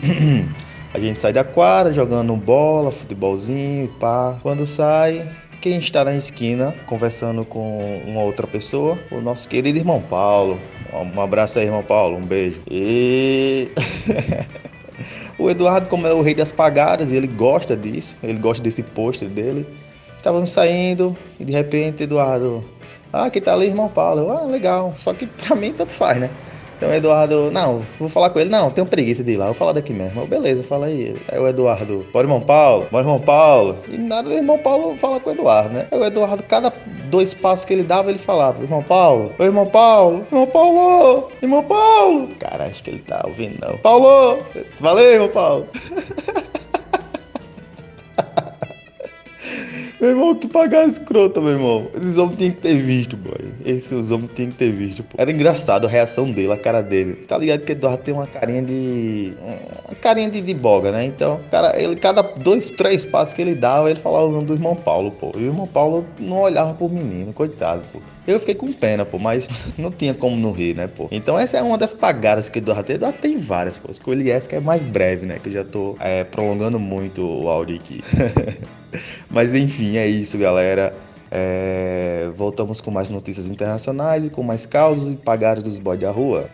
A 0.94 1.00
gente 1.00 1.20
sai 1.20 1.34
da 1.34 1.44
quadra 1.44 1.92
jogando 1.92 2.36
bola, 2.36 2.92
futebolzinho 2.92 3.88
pá. 4.00 4.38
Quando 4.44 4.64
sai, 4.64 5.28
quem 5.60 5.80
está 5.80 6.06
na 6.06 6.16
esquina 6.16 6.76
conversando 6.86 7.44
com 7.44 8.00
uma 8.06 8.22
outra 8.22 8.46
pessoa, 8.46 9.00
o 9.10 9.20
nosso 9.20 9.50
querido 9.50 9.80
irmão 9.80 10.00
Paulo. 10.00 10.60
Um 10.94 11.20
abraço 11.20 11.58
aí, 11.58 11.66
irmão 11.66 11.82
Paulo, 11.82 12.18
um 12.18 12.22
beijo. 12.22 12.62
E 12.70 13.72
o 15.40 15.50
Eduardo, 15.50 15.90
como 15.90 16.06
é 16.06 16.14
o 16.14 16.22
rei 16.22 16.36
das 16.36 16.52
pagadas, 16.52 17.12
ele 17.12 17.26
gosta 17.26 17.76
disso, 17.76 18.16
ele 18.22 18.38
gosta 18.38 18.62
desse 18.62 18.84
pôster 18.84 19.28
dele. 19.28 19.66
Estávamos 20.16 20.52
saindo 20.52 21.18
e 21.40 21.44
de 21.44 21.54
repente 21.54 22.04
Eduardo, 22.04 22.64
ah, 23.12 23.32
que 23.32 23.42
tá 23.42 23.54
ali, 23.54 23.66
irmão 23.66 23.90
Paulo. 23.90 24.22
Eu, 24.22 24.32
ah, 24.32 24.44
legal. 24.44 24.94
Só 25.00 25.12
que 25.12 25.26
pra 25.26 25.56
mim 25.56 25.74
tanto 25.74 25.94
faz, 25.94 26.20
né? 26.20 26.30
Então 26.84 26.92
o 26.92 26.98
Eduardo, 26.98 27.50
não, 27.50 27.82
vou 27.98 28.10
falar 28.10 28.30
com 28.30 28.42
ele, 28.42 28.50
não, 28.50 28.70
tenho 28.70 28.86
preguiça 28.86 29.24
de 29.24 29.32
ir 29.32 29.38
lá, 29.38 29.46
vou 29.46 29.54
falar 29.54 29.72
daqui 29.72 29.94
mesmo. 29.94 30.20
Eu, 30.20 30.28
beleza, 30.28 30.64
fala 30.64 30.88
aí. 30.88 31.16
Aí 31.32 31.40
o 31.40 31.48
Eduardo, 31.48 32.06
bora 32.12 32.26
irmão 32.26 32.42
Paulo, 32.42 32.88
bora 32.92 33.06
irmão 33.06 33.22
Paulo. 33.22 33.78
E 33.88 33.98
nada 33.98 34.30
o 34.30 34.34
irmão 34.34 34.58
Paulo 34.58 34.98
fala 34.98 35.18
com 35.18 35.30
o 35.30 35.34
Eduardo, 35.34 35.70
né? 35.70 35.88
Aí 35.90 35.98
o 35.98 36.04
Eduardo, 36.04 36.44
cada 36.44 36.74
dois 37.10 37.34
passos 37.34 37.64
que 37.64 37.72
ele 37.72 37.84
dava, 37.84 38.10
ele 38.10 38.20
falava, 38.20 38.62
irmão 38.62 38.84
Paulo, 38.84 39.32
oi 39.40 39.46
irmão 39.46 39.66
Paulo, 39.66 40.26
irmão 40.30 40.46
Paulo, 40.46 41.32
irmão 41.42 41.64
Paulo. 41.64 42.28
Cara, 42.38 42.66
acho 42.66 42.84
que 42.84 42.90
ele 42.90 43.00
tá 43.00 43.24
ouvindo 43.26 43.58
não. 43.62 43.78
Paulo, 43.78 44.40
valeu 44.82 45.14
irmão 45.14 45.30
Paulo. 45.30 45.68
Meu 50.04 50.10
irmão, 50.12 50.36
que 50.36 50.50
pagar 50.50 50.86
escrota, 50.86 51.40
meu 51.40 51.52
irmão. 51.52 51.88
Esses 51.96 52.18
homens 52.18 52.36
tinham 52.36 52.52
que 52.52 52.60
ter 52.60 52.76
visto, 52.76 53.16
boy. 53.16 53.54
Esses 53.66 54.12
homens 54.12 54.32
tinham 54.36 54.52
que 54.52 54.58
ter 54.58 54.70
visto, 54.70 55.02
pô. 55.02 55.16
Era 55.18 55.32
engraçado 55.32 55.88
a 55.88 55.90
reação 55.90 56.30
dele, 56.30 56.52
a 56.52 56.58
cara 56.58 56.82
dele. 56.82 57.14
Tá 57.26 57.38
ligado 57.38 57.62
que 57.62 57.72
Eduardo 57.72 58.04
tem 58.04 58.14
uma 58.14 58.28
carinha 58.28 58.62
de. 58.62 59.32
Carinha 60.04 60.30
de, 60.30 60.42
de 60.42 60.54
boga, 60.54 60.92
né? 60.92 61.06
Então, 61.06 61.40
cara, 61.50 61.82
ele, 61.82 61.96
cada 61.96 62.22
dois, 62.22 62.70
três 62.70 63.06
passos 63.06 63.34
que 63.34 63.42
ele 63.42 63.56
dava, 63.56 63.90
ele 63.90 63.98
falava 64.02 64.26
o 64.26 64.32
nome 64.34 64.48
do 64.48 64.54
irmão 64.54 64.76
Paulo, 64.76 65.12
pô. 65.12 65.32
E 65.34 65.44
o 65.44 65.46
irmão 65.46 65.66
Paulo 65.66 66.06
não 66.20 66.42
olhava 66.42 66.74
pro 66.74 66.90
menino, 66.90 67.32
coitado, 67.32 67.84
pô. 67.94 68.02
Eu 68.28 68.38
fiquei 68.38 68.54
com 68.54 68.74
pena, 68.74 69.06
pô, 69.06 69.18
mas 69.18 69.48
não 69.80 69.90
tinha 69.90 70.14
como 70.14 70.36
não 70.36 70.52
rir, 70.52 70.76
né, 70.76 70.88
pô. 70.88 71.08
Então 71.10 71.40
essa 71.40 71.58
é 71.58 71.62
uma 71.62 71.78
das 71.78 71.94
pagadas 71.94 72.50
que 72.50 72.60
Eduardo 72.60 72.84
tem. 72.84 72.98
Eduardo 72.98 73.18
tem 73.20 73.40
várias 73.40 73.78
coisas. 73.78 74.04
Com 74.04 74.12
o 74.12 74.14
Elias 74.14 74.46
que 74.46 74.58
é 74.58 74.60
mais 74.60 74.84
breve, 74.84 75.26
né? 75.26 75.40
Que 75.42 75.48
eu 75.48 75.54
já 75.54 75.64
tô 75.64 75.96
é, 76.02 76.26
prolongando 76.26 76.78
muito 76.78 77.26
o 77.26 77.48
áudio 77.48 77.78
aqui. 77.78 78.04
Mas 79.32 79.56
enfim, 79.56 79.96
é 79.96 80.06
isso, 80.06 80.38
galera. 80.38 80.94
É... 81.32 82.30
Voltamos 82.36 82.82
com 82.82 82.92
mais 82.92 83.10
notícias 83.10 83.50
internacionais 83.50 84.26
e 84.26 84.30
com 84.30 84.44
mais 84.44 84.66
causos 84.66 85.10
e 85.10 85.16
pagares 85.16 85.64
dos 85.64 85.80
boys 85.80 86.00
da 86.00 86.12
rua. 86.12 86.50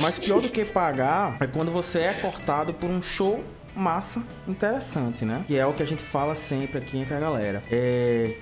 Mas 0.00 0.18
pior 0.18 0.40
do 0.40 0.48
que 0.48 0.64
pagar 0.64 1.36
é 1.40 1.46
quando 1.46 1.70
você 1.70 2.00
é 2.00 2.12
cortado 2.14 2.72
por 2.72 2.88
um 2.88 3.02
show 3.02 3.44
massa 3.74 4.22
interessante, 4.46 5.24
né? 5.24 5.44
Que 5.46 5.56
é 5.56 5.66
o 5.66 5.72
que 5.72 5.82
a 5.82 5.86
gente 5.86 6.02
fala 6.02 6.34
sempre 6.34 6.78
aqui 6.78 6.98
entre 6.98 7.14
a 7.14 7.20
galera. 7.20 7.62
É. 7.70 8.36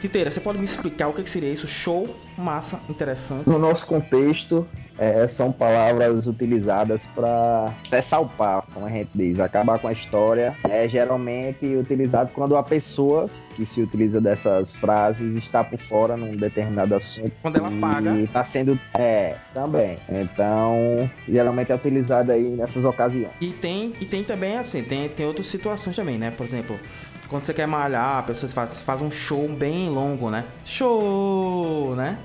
Titeira, 0.00 0.30
você 0.30 0.40
pode 0.40 0.58
me 0.58 0.64
explicar 0.64 1.08
o 1.08 1.12
que 1.12 1.28
seria 1.28 1.52
isso? 1.52 1.66
Show, 1.66 2.16
massa, 2.36 2.80
interessante. 2.88 3.46
No 3.46 3.58
nosso 3.58 3.86
contexto, 3.86 4.66
é, 5.00 5.26
são 5.26 5.50
palavras 5.50 6.26
utilizadas 6.26 7.06
para 7.14 7.72
cessar 7.82 8.20
o 8.20 8.28
papo, 8.28 8.70
como 8.74 8.84
a 8.84 8.90
gente 8.90 9.08
diz, 9.14 9.40
acabar 9.40 9.78
com 9.78 9.88
a 9.88 9.92
história. 9.92 10.54
É 10.68 10.86
geralmente 10.86 11.64
utilizado 11.74 12.30
quando 12.34 12.54
a 12.54 12.62
pessoa 12.62 13.30
que 13.56 13.64
se 13.64 13.80
utiliza 13.80 14.20
dessas 14.20 14.74
frases 14.74 15.36
está 15.36 15.64
por 15.64 15.78
fora 15.78 16.18
num 16.18 16.36
determinado 16.36 16.94
assunto. 16.94 17.32
Quando 17.40 17.56
ela 17.56 17.70
paga. 17.80 18.12
E 18.12 18.24
está 18.24 18.44
sendo. 18.44 18.78
É, 18.94 19.36
também. 19.54 19.96
Então, 20.06 21.10
geralmente 21.26 21.72
é 21.72 21.74
utilizado 21.74 22.30
aí 22.30 22.54
nessas 22.56 22.84
ocasiões. 22.84 23.32
E 23.40 23.52
tem, 23.52 23.94
e 24.00 24.04
tem 24.04 24.22
também, 24.22 24.58
assim, 24.58 24.82
tem, 24.82 25.08
tem 25.08 25.24
outras 25.24 25.46
situações 25.46 25.96
também, 25.96 26.18
né? 26.18 26.30
Por 26.30 26.44
exemplo, 26.44 26.78
quando 27.26 27.42
você 27.42 27.54
quer 27.54 27.66
malhar, 27.66 28.18
a 28.18 28.22
pessoa 28.22 28.50
faz, 28.50 28.82
faz 28.82 29.00
um 29.00 29.10
show 29.10 29.48
bem 29.48 29.88
longo, 29.88 30.30
né? 30.30 30.44
Show, 30.64 31.94
né? 31.96 32.18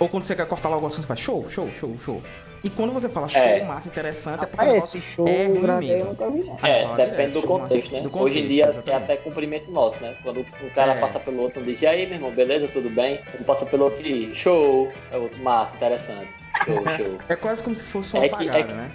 Ou 0.00 0.08
quando 0.08 0.22
você 0.22 0.34
quer 0.36 0.46
cortar 0.46 0.68
logo 0.68 0.84
o 0.84 0.86
assunto, 0.86 1.02
você 1.02 1.08
faz 1.08 1.20
show, 1.20 1.48
show, 1.48 1.68
show, 1.72 1.98
show. 1.98 2.22
E 2.62 2.70
quando 2.70 2.92
você 2.92 3.08
fala 3.08 3.28
show, 3.28 3.40
é. 3.40 3.64
massa, 3.64 3.88
interessante, 3.88 4.44
é 4.44 4.46
porque 4.46 4.64
ah, 4.64 4.68
o 4.68 4.72
negócio 4.74 5.02
show, 5.14 5.28
é 5.28 5.46
ruim 5.46 5.86
mesmo. 5.86 6.16
É, 6.62 7.06
depende 7.06 7.40
do 7.40 7.42
contexto, 7.42 7.92
né? 7.92 8.00
Do 8.00 8.10
contexto, 8.10 8.36
Hoje 8.36 8.44
em 8.44 8.48
dia 8.48 8.68
exatamente. 8.68 8.90
é 8.90 8.96
até 8.96 9.16
cumprimento 9.16 9.70
nosso, 9.70 10.02
né? 10.02 10.16
Quando 10.22 10.40
o 10.40 10.70
cara 10.74 10.92
é. 10.92 11.00
passa 11.00 11.20
pelo 11.20 11.42
outro, 11.42 11.60
não 11.60 11.66
diz, 11.66 11.82
e 11.82 11.86
aí, 11.86 12.06
meu 12.06 12.16
irmão, 12.16 12.30
beleza, 12.30 12.66
tudo 12.68 12.90
bem? 12.90 13.20
Quando 13.30 13.44
passa 13.44 13.66
pelo 13.66 13.84
outro, 13.84 14.02
diz, 14.02 14.36
show, 14.36 14.90
é 15.12 15.16
outro, 15.16 15.40
massa, 15.42 15.76
interessante. 15.76 16.30
Show, 16.64 16.84
show. 16.96 17.18
É 17.28 17.36
quase 17.36 17.62
como 17.62 17.76
se 17.76 17.84
fosse 17.84 18.16
uma 18.16 18.24
é 18.24 18.28
que, 18.28 18.48
é, 18.48 18.64
né? 18.64 18.90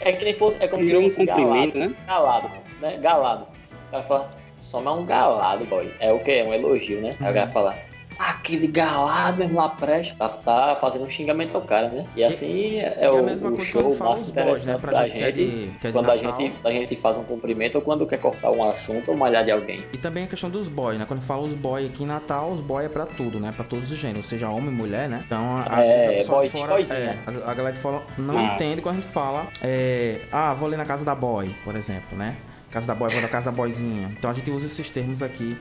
É 0.00 0.12
que 0.12 0.24
nem 0.24 0.34
fosse, 0.34 0.62
é 0.62 0.68
como 0.68 0.82
se 0.82 0.94
fosse 0.94 1.22
um 1.22 1.26
cumprimento, 1.26 1.74
galado, 1.74 1.78
né? 1.78 1.96
Galado, 2.06 2.50
né? 2.80 2.96
Galado. 2.98 3.46
O 3.88 3.90
cara 3.90 4.02
fala, 4.02 4.30
só 4.58 4.80
não 4.80 4.92
é 4.92 5.00
um 5.00 5.04
galado, 5.04 5.66
boy. 5.66 5.92
É 6.00 6.12
o 6.12 6.20
que? 6.20 6.32
É 6.32 6.44
um 6.44 6.54
elogio, 6.54 7.00
né? 7.00 7.10
Aí 7.20 7.30
o 7.30 7.34
cara 7.34 7.48
fala, 7.48 7.78
aquele 8.18 8.66
galado 8.66 9.38
mesmo 9.38 9.56
lá 9.56 9.68
presta, 9.68 10.14
tá, 10.14 10.28
tá, 10.28 10.76
fazendo 10.76 11.04
um 11.04 11.10
xingamento 11.10 11.54
ao 11.54 11.62
cara, 11.62 11.88
né? 11.88 12.06
E 12.16 12.24
assim 12.24 12.76
é, 12.76 13.04
é 13.04 13.10
o, 13.10 13.24
o 13.24 13.60
show 13.60 13.96
mais 13.96 14.28
interessante 14.28 14.86
né? 14.86 14.92
da 14.92 15.02
gente, 15.08 15.18
quer 15.18 15.32
de, 15.32 15.70
quer 15.80 15.92
quando 15.92 16.10
a 16.10 16.16
gente, 16.16 16.52
a 16.64 16.70
gente 16.70 16.96
faz 16.96 17.16
um 17.16 17.24
cumprimento 17.24 17.76
ou 17.76 17.82
quando 17.82 18.06
quer 18.06 18.18
cortar 18.18 18.50
um 18.50 18.64
assunto 18.64 19.10
ou 19.10 19.16
malhar 19.16 19.44
de 19.44 19.50
alguém. 19.50 19.84
E 19.92 19.98
também 19.98 20.24
a 20.24 20.26
questão 20.26 20.48
dos 20.48 20.68
boys, 20.68 20.98
né? 20.98 21.04
Quando 21.06 21.22
fala 21.22 21.42
os 21.42 21.54
boys 21.54 21.88
aqui 21.88 22.04
em 22.04 22.06
Natal, 22.06 22.50
os 22.50 22.60
boys 22.60 22.86
é 22.86 22.88
pra 22.88 23.06
tudo, 23.06 23.38
né? 23.38 23.52
Pra 23.54 23.64
todos 23.64 23.90
os 23.90 23.98
gêneros, 23.98 24.26
seja 24.26 24.48
homem, 24.48 24.70
mulher, 24.70 25.08
né? 25.08 25.22
Então, 25.26 25.58
às 25.58 25.78
é, 25.78 26.08
vezes 26.08 26.28
a 26.28 26.32
boys, 26.32 26.52
fora, 26.52 26.80
é, 26.94 27.18
a, 27.26 27.50
a 27.50 27.54
galera 27.54 27.72
de 27.72 27.80
fora 27.80 28.02
não 28.16 28.38
ah, 28.38 28.54
entende 28.54 28.80
quando 28.80 28.98
a 28.98 29.00
gente 29.00 29.10
fala, 29.10 29.46
é, 29.62 30.20
ah, 30.32 30.54
vou 30.54 30.68
ali 30.68 30.76
na 30.76 30.84
casa 30.84 31.04
da 31.04 31.14
boy, 31.14 31.54
por 31.64 31.76
exemplo, 31.76 32.16
né? 32.16 32.36
Casa 32.70 32.86
da 32.86 32.94
boy, 32.94 33.08
vou 33.10 33.22
da 33.22 33.28
casa 33.28 33.50
da 33.50 33.56
boyzinha. 33.56 34.10
Então 34.18 34.30
a 34.30 34.34
gente 34.34 34.50
usa 34.50 34.66
esses 34.66 34.90
termos 34.90 35.22
aqui 35.22 35.56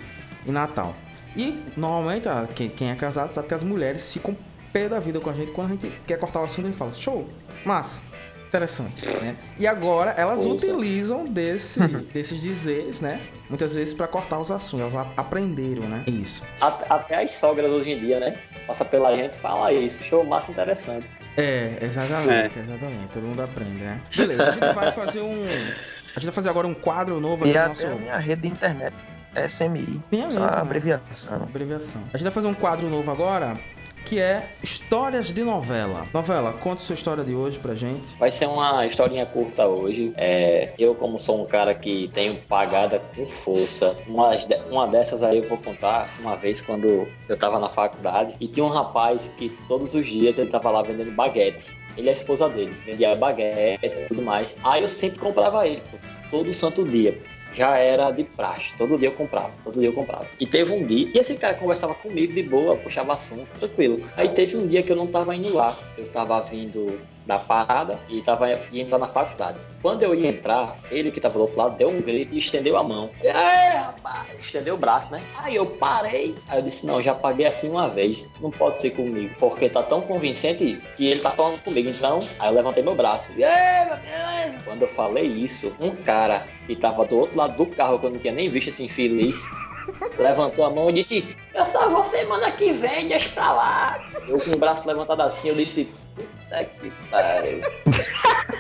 em 0.46 0.52
Natal. 0.52 0.96
E 1.36 1.64
normalmente, 1.76 2.28
ah, 2.30 2.48
quem, 2.54 2.70
quem 2.70 2.92
é 2.92 2.96
casado 2.96 3.30
sabe 3.30 3.48
que 3.48 3.54
as 3.54 3.64
mulheres 3.64 4.12
ficam 4.12 4.36
pé 4.72 4.90
da 4.90 5.00
vida 5.00 5.20
com 5.20 5.30
a 5.30 5.34
gente 5.34 5.52
quando 5.52 5.68
a 5.68 5.72
gente 5.72 5.92
quer 6.06 6.18
cortar 6.18 6.42
o 6.42 6.46
assunto 6.46 6.68
e 6.68 6.74
fala, 6.74 6.94
show, 6.94 7.28
massa, 7.66 8.02
interessante, 8.48 9.08
né? 9.22 9.38
E 9.58 9.68
agora 9.68 10.12
elas 10.12 10.46
Ouça. 10.46 10.68
utilizam 10.68 11.26
desse, 11.32 11.80
desses 12.14 12.42
dizeres, 12.42 13.02
né? 13.02 13.22
Muitas 13.50 13.76
vezes 13.76 13.94
para 13.94 14.08
cortar 14.08 14.40
os 14.40 14.52
assuntos, 14.52 14.94
elas 14.94 15.08
aprenderam, 15.16 15.84
né? 15.84 16.04
Isso. 16.08 16.44
Até, 16.62 17.24
as 17.24 17.34
sogras 17.34 17.72
hoje 17.72 17.92
em 17.92 18.00
dia, 18.00 18.20
né? 18.20 18.38
Passa 18.68 18.84
pela 18.84 19.16
gente 19.16 19.34
e 19.34 19.40
fala 19.40 19.72
isso, 19.72 20.04
show, 20.04 20.26
massa, 20.26 20.52
interessante. 20.52 21.06
É, 21.38 21.78
exatamente, 21.82 22.60
é. 22.60 22.62
exatamente. 22.62 23.08
Todo 23.14 23.24
mundo 23.24 23.42
aprende, 23.42 23.82
né? 23.82 24.02
Beleza, 24.16 24.48
a 24.48 24.52
gente 24.52 24.74
vai 24.74 24.92
fazer 24.92 25.22
um. 25.22 25.44
A 25.44 26.20
gente 26.20 26.26
vai 26.26 26.34
fazer 26.34 26.50
agora 26.50 26.66
um 26.66 26.74
quadro 26.74 27.20
novo 27.20 27.44
aqui 27.44 27.54
e 27.54 27.60
no 27.60 27.68
nosso. 27.68 27.88
a 27.88 27.96
minha 27.96 28.18
rede 28.18 28.44
de 28.44 28.48
internet. 28.48 28.96
SMI. 29.48 30.02
Sim, 30.12 30.20
é 30.20 30.32
Só 30.32 30.40
mesmo. 30.40 30.44
a 30.44 30.60
abreviação. 30.62 31.44
Abreviação. 31.44 32.02
A 32.14 32.18
gente 32.18 32.24
vai 32.26 32.34
fazer 32.34 32.48
um 32.48 32.54
quadro 32.54 32.90
novo 32.90 33.10
agora, 33.12 33.58
que 34.06 34.20
é 34.20 34.50
Histórias 34.62 35.34
de 35.34 35.44
Novela. 35.44 36.06
Novela, 36.14 36.54
conta 36.54 36.80
sua 36.82 36.94
história 36.94 37.24
de 37.24 37.34
hoje 37.34 37.58
pra 37.58 37.74
gente. 37.74 38.16
Vai 38.18 38.30
ser 38.30 38.46
uma 38.48 38.86
historinha 38.86 39.26
curta 39.26 39.66
hoje. 39.68 40.14
É, 40.16 40.74
eu, 40.78 40.94
como 40.94 41.18
sou 41.18 41.42
um 41.42 41.46
cara 41.46 41.74
que 41.74 42.10
tenho 42.14 42.36
pagada 42.48 43.02
com 43.16 43.26
força, 43.28 43.98
uma, 44.08 44.32
uma 44.70 44.88
dessas 44.88 45.24
aí 45.24 45.40
eu 45.40 45.50
vou 45.50 45.58
contar 45.58 46.08
uma 46.20 46.36
vez 46.36 46.62
quando 46.62 47.08
eu 47.28 47.38
tava 47.38 47.60
na 47.60 47.70
faculdade 47.70 48.36
e 48.40 48.48
tinha 48.48 48.66
um 48.66 48.70
rapaz 48.70 49.32
que 49.38 49.50
todos 49.68 49.96
os 49.96 50.06
dias 50.06 50.38
ele 50.38 50.50
tava 50.52 50.70
lá 50.70 50.84
vendendo 50.84 51.12
baguete. 51.12 51.76
Ele 51.98 52.08
é 52.08 52.12
a 52.12 52.14
esposa 52.14 52.48
dele, 52.50 52.76
vendia 52.86 53.16
baguete 53.16 53.86
e 53.86 54.06
tudo 54.08 54.22
mais. 54.22 54.56
Aí 54.64 54.82
eu 54.82 54.88
sempre 54.88 55.18
comprava 55.18 55.66
ele, 55.66 55.82
pô, 55.90 55.98
todo 56.30 56.52
santo 56.54 56.86
dia. 56.88 57.20
Já 57.56 57.78
era 57.78 58.12
de 58.12 58.24
praxe, 58.24 58.74
todo 58.78 58.98
dia 58.98 59.08
eu 59.08 59.14
comprava, 59.14 59.54
todo 59.64 59.80
dia 59.80 59.88
eu 59.88 59.94
comprava. 59.94 60.28
E 60.40 60.46
teve 60.46 60.74
um 60.74 60.86
dia, 60.86 61.10
e 61.14 61.18
esse 61.18 61.36
cara 61.36 61.54
conversava 61.54 61.96
comigo 61.96 62.34
de 62.34 62.44
boa, 62.44 62.76
puxava 62.76 63.14
assunto, 63.14 63.48
tranquilo. 63.60 64.02
Aí 64.18 64.30
teve 64.30 64.58
um 64.58 64.68
dia 64.68 64.84
que 64.84 64.92
eu 64.92 64.96
não 64.96 65.08
tava 65.08 65.34
indo 65.34 65.54
lá, 65.54 65.78
eu 65.98 66.06
tava 66.08 66.42
vindo 66.42 67.00
da 67.26 67.40
parada 67.40 68.00
e 68.08 68.22
tava 68.22 68.50
ia 68.50 68.82
entrar 68.82 68.98
na 68.98 69.08
faculdade. 69.08 69.58
Quando 69.82 70.04
eu 70.04 70.16
ia 70.16 70.30
entrar, 70.30 70.78
ele 70.90 71.12
que 71.12 71.20
tava 71.20 71.36
do 71.36 71.42
outro 71.42 71.58
lado 71.58 71.78
deu 71.78 71.90
um 71.90 72.02
grito 72.02 72.34
e 72.34 72.40
estendeu 72.40 72.76
a 72.78 72.84
mão. 72.84 73.10
É, 73.22 73.78
rapaz, 73.78 74.40
estendeu 74.40 74.76
o 74.76 74.78
braço, 74.78 75.12
né? 75.12 75.22
Aí 75.38 75.56
eu 75.56 75.66
parei. 75.66 76.36
Aí 76.48 76.60
eu 76.60 76.64
disse: 76.64 76.86
Não, 76.86 77.02
já 77.02 77.14
paguei 77.14 77.46
assim 77.46 77.70
uma 77.70 77.88
vez, 77.88 78.28
não 78.42 78.50
pode 78.50 78.80
ser 78.80 78.92
comigo, 78.92 79.36
porque 79.40 79.70
tá 79.70 79.84
tão 79.84 80.02
convincente 80.02 80.82
que 80.98 81.08
ele 81.08 81.20
tá 81.20 81.30
falando 81.30 81.62
comigo. 81.62 81.90
Então, 81.90 82.28
aí 82.40 82.50
eu 82.50 82.56
levantei 82.56 82.84
meu 82.84 82.96
braço. 82.96 83.32
E 83.38 83.44
aí? 83.44 84.56
Quando 84.64 84.84
eu 84.84 84.88
falei 84.88 85.26
isso, 85.26 85.72
um 85.80 85.96
cara 85.96 86.48
que 86.66 86.76
tava 86.76 87.06
do 87.06 87.18
outro 87.18 87.38
lado 87.38 87.56
do 87.56 87.66
carro, 87.68 88.00
que 88.00 88.06
eu 88.06 88.12
não 88.12 88.20
tinha 88.20 88.34
nem 88.34 88.50
visto 88.50 88.70
esse 88.70 88.84
infeliz, 88.84 89.40
levantou 90.18 90.66
a 90.66 90.70
mão 90.70 90.90
e 90.90 90.94
disse: 90.94 91.36
Eu 91.54 91.66
só 91.66 91.90
vou 91.90 92.04
semana 92.04 92.52
que 92.52 92.74
vem, 92.74 93.08
deixa 93.08 93.30
pra 93.30 93.54
lá. 93.54 94.00
Eu 94.28 94.40
com 94.40 94.52
o 94.52 94.58
braço 94.58 94.88
levantado 94.88 95.22
assim, 95.22 95.50
eu 95.50 95.56
disse: 95.56 95.94
Puta. 96.64 97.24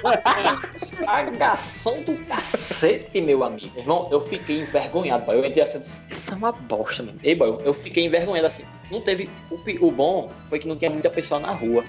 Cagação 1.05 2.01
do 2.03 2.15
cacete, 2.25 3.21
meu 3.21 3.43
amigo. 3.43 3.77
Irmão, 3.77 4.07
eu 4.11 4.19
fiquei 4.19 4.59
envergonhado, 4.59 5.25
boy. 5.25 5.37
Eu 5.37 5.45
entrei 5.45 5.63
assim, 5.63 5.79
isso 5.79 6.33
é 6.33 6.35
uma 6.35 6.51
bosta, 6.51 7.03
mesmo. 7.03 7.19
Ei, 7.23 7.35
boy, 7.35 7.57
eu 7.63 7.73
fiquei 7.73 8.05
envergonhado 8.05 8.47
assim. 8.47 8.63
Não 8.91 9.01
teve. 9.01 9.29
O, 9.49 9.87
o 9.87 9.91
bom 9.91 10.31
foi 10.47 10.59
que 10.59 10.67
não 10.67 10.75
tinha 10.75 10.91
muita 10.91 11.09
pessoa 11.09 11.39
na 11.39 11.51
rua. 11.51 11.83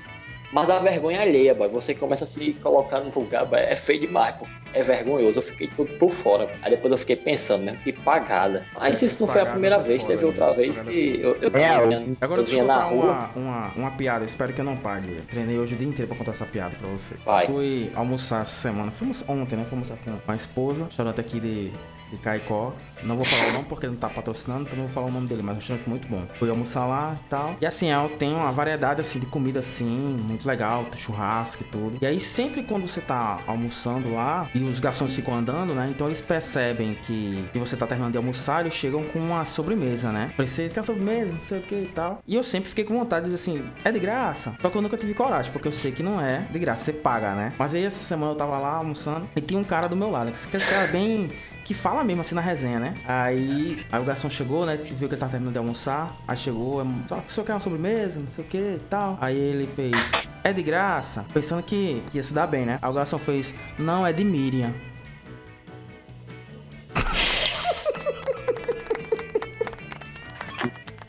Mas 0.53 0.71
a 0.71 0.79
vergonha 0.79 1.21
alheia, 1.21 1.55
boy. 1.55 1.69
Você 1.69 1.95
começa 1.95 2.25
a 2.25 2.27
se 2.27 2.53
colocar 2.55 3.01
no 3.01 3.11
lugar, 3.15 3.45
boy, 3.47 3.59
é 3.59 3.77
feio 3.77 4.01
demais, 4.01 4.35
pô. 4.37 4.47
É 4.73 4.83
vergonhoso. 4.83 5.39
Eu 5.39 5.43
fiquei 5.43 5.69
tudo 5.69 5.93
por 5.99 6.11
fora. 6.11 6.51
Aí 6.63 6.71
depois 6.71 6.91
eu 6.93 6.99
fiquei 6.99 7.17
pensando 7.17 7.65
mesmo, 7.65 7.79
que 7.81 7.93
pagada. 7.93 8.65
Mas 8.75 8.97
Essas 8.99 9.13
isso 9.13 9.25
não 9.27 9.33
foi 9.33 9.41
a 9.41 9.47
primeira 9.47 9.77
é 9.77 9.81
vez, 9.81 10.03
foda, 10.03 10.13
teve 10.15 10.23
né? 10.23 10.29
outra 10.29 10.45
Essas 10.47 10.57
vez 10.59 10.81
que 10.81 11.21
eu, 11.21 11.37
eu, 11.41 11.57
É, 11.57 11.77
eu, 11.79 11.91
eu- 11.93 12.17
Agora 12.21 12.41
eu 12.41 12.45
deixa 12.45 12.59
eu 12.61 12.65
vinha 12.65 12.65
na 12.65 12.75
contar 12.75 12.87
rua. 12.89 13.05
uma, 13.05 13.31
uma, 13.37 13.73
uma 13.77 13.91
piada, 13.93 14.25
espero 14.25 14.53
que 14.53 14.61
eu 14.61 14.65
não 14.65 14.77
pague. 14.77 15.13
Eu 15.17 15.23
treinei 15.23 15.59
hoje 15.59 15.75
o 15.75 15.79
dia 15.79 15.89
inteiro 15.89 16.09
pra 16.09 16.17
contar 16.19 16.33
essa 16.33 16.45
piada 16.45 16.77
pra 16.77 16.89
você. 16.89 17.15
Vai. 17.25 17.47
Fui 17.47 17.91
almoçar 17.95 18.43
essa 18.43 18.61
semana, 18.63 18.91
fomos 18.91 19.25
ontem, 19.29 19.57
né? 19.57 19.65
Fui 19.65 19.75
almoçar 19.79 19.97
com 20.25 20.33
a 20.33 20.37
esposa, 20.37 20.85
restaurante 20.85 21.21
aqui 21.21 21.41
de, 21.41 21.73
de 22.11 22.19
Caicó. 22.19 22.73
Não 23.03 23.17
vou 23.17 23.25
falar 23.25 23.51
o 23.51 23.53
nome 23.53 23.65
porque 23.69 23.87
ele 23.87 23.93
não 23.93 24.01
tá 24.01 24.09
patrocinando, 24.09 24.63
então 24.63 24.77
não 24.77 24.87
vou 24.87 24.95
falar 24.95 25.07
o 25.07 25.11
nome 25.11 25.29
dele, 25.29 25.43
mas 25.43 25.57
é 25.57 25.59
restaurante 25.59 25.89
muito 25.89 26.09
bom. 26.09 26.27
Fui 26.39 26.49
almoçar 26.49 26.87
lá 26.87 27.19
e 27.25 27.29
tal. 27.29 27.57
E 27.61 27.67
assim, 27.67 27.89
ela 27.89 28.09
tem 28.09 28.35
uma 28.35 28.51
variedade 28.51 29.01
assim 29.01 29.19
de 29.19 29.27
comida 29.27 29.61
assim, 29.61 30.17
muito 30.21 30.47
legal, 30.47 30.87
churrasco 30.97 31.63
e 31.63 31.67
tudo. 31.67 31.99
E 32.01 32.07
aí 32.07 32.21
sempre 32.21 32.63
quando 32.63 32.89
você 32.89 33.01
tá 33.01 33.41
almoçando 33.47 34.13
lá 34.13 34.49
e 34.55 34.63
os 34.63 34.81
garçons 34.81 35.15
ficam 35.15 35.35
andando, 35.35 35.75
né? 35.75 35.89
Então 35.91 36.07
eles 36.07 36.21
percebem 36.21 36.95
que, 36.95 37.45
você 37.55 37.77
tá 37.77 37.87
terminando 37.87 38.13
de 38.13 38.19
almoçar, 38.19 38.61
eles 38.61 38.75
chegam 38.75 39.03
com 39.05 39.19
uma 39.19 39.45
sobremesa, 39.45 40.13
né? 40.13 40.33
Precisa 40.37 40.73
que 40.73 40.79
a 40.79 40.83
sobremesa, 40.83 41.33
não 41.33 41.41
sei 41.41 41.59
o 41.59 41.63
que 41.63 41.75
e 41.75 41.91
tal. 41.95 42.23
E 42.27 42.35
eu 42.35 42.43
sempre 42.43 42.69
fiquei 42.69 42.85
com 42.85 42.97
vontade 42.97 43.27
de 43.27 43.33
dizer 43.33 43.51
assim, 43.51 43.69
é 43.85 43.91
de 43.91 43.99
graça. 43.99 44.55
Só 44.61 44.71
que 44.71 44.77
eu 44.77 44.83
nunca 44.83 44.97
tive 44.97 45.15
coragem, 45.15 45.53
porque 45.53 45.69
eu 45.69 45.73
sei 45.73 45.93
que 45.93 46.03
não 46.03 46.21
é 46.21 46.47
de 46.51 46.59
graça, 46.59 46.85
você 46.85 46.93
paga, 46.93 47.35
né? 47.35 47.53
Mas 47.59 47.75
aí 47.75 47.85
essa 47.85 48.05
semana 48.05 48.33
eu 48.33 48.37
tava 48.37 48.59
lá 48.59 48.75
almoçando 48.75 49.29
e 49.35 49.41
tinha 49.41 49.59
um 49.59 49.65
cara 49.65 49.89
do 49.89 49.97
meu 49.97 50.11
lado, 50.11 50.31
que 50.31 50.57
esse 50.57 50.67
cara 50.67 50.87
bem 50.87 51.31
que 51.67 51.75
fala 51.75 52.05
mesmo 52.05 52.21
assim 52.21 52.37
na 52.37 52.41
resenha, 52.41 52.79
né? 52.79 52.95
Aí, 53.05 53.85
aí 53.91 54.01
o 54.01 54.05
garçom 54.05 54.31
chegou, 54.31 54.65
né? 54.65 54.77
Viu 54.77 55.09
que 55.09 55.15
ele 55.15 55.17
tava 55.17 55.33
terminando 55.33 55.55
de 55.55 55.59
almoçar. 55.59 56.15
Aí 56.29 56.37
chegou, 56.37 56.81
é, 56.81 56.85
só 57.09 57.17
que 57.17 57.27
o 57.29 57.31
senhor 57.33 57.45
quer 57.45 57.55
uma 57.55 57.61
sobremesa, 57.61 58.21
não 58.21 58.29
sei 58.29 58.45
o 58.45 58.47
que 58.47 58.57
e 58.57 58.81
tal. 58.89 59.19
Aí 59.21 59.37
ele 59.37 59.67
fez, 59.67 60.29
é 60.45 60.53
de 60.53 60.63
graça, 60.63 61.27
pensando 61.35 61.65
que, 61.65 62.05
que 62.09 62.19
ia 62.19 62.23
se 62.23 62.33
dar 62.33 62.47
bem, 62.47 62.65
né? 62.65 62.79
Aí 62.81 62.89
o 62.89 62.93
garçom 62.93 63.19
fez, 63.19 63.53
não, 63.77 64.07
é 64.07 64.13
de 64.13 64.23
Miriam. 64.23 64.73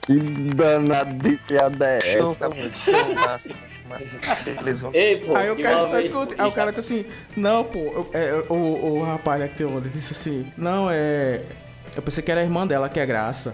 Que 0.02 0.16
danado 0.56 1.14
de 1.16 1.36
piada 1.38 1.86
é 1.86 2.18
Show, 2.18 2.32
essa? 2.32 2.50
mano, 2.50 2.72
show, 2.72 3.16
massa, 3.16 3.50
massa, 3.88 4.18
massa. 4.28 4.44
Beleza, 4.44 4.90
Ei, 4.94 5.18
pô, 5.18 5.36
Aí 5.36 5.50
o 5.52 5.60
e 5.60 5.64
cara, 5.64 5.86
vez- 5.88 6.06
escuta, 6.06 6.36
aí 6.38 6.50
o 6.50 6.52
cara 6.52 6.72
disse 6.72 6.94
assim, 6.94 7.06
não, 7.36 7.64
pô, 7.64 7.80
eu- 7.80 8.10
é, 8.14 8.44
o, 8.50 8.54
o 8.56 9.04
rapaz 9.04 9.42
que 9.52 9.58
tem 9.58 9.66
onda 9.68 9.88
disse 9.90 10.14
assim, 10.14 10.52
não, 10.58 10.90
é. 10.92 11.42
Eu 11.96 12.02
pensei 12.02 12.24
que 12.24 12.32
era 12.32 12.42
a 12.42 12.44
irmã 12.44 12.68
dela, 12.68 12.90
que 12.90 13.00
é 13.00 13.06
graça. 13.06 13.54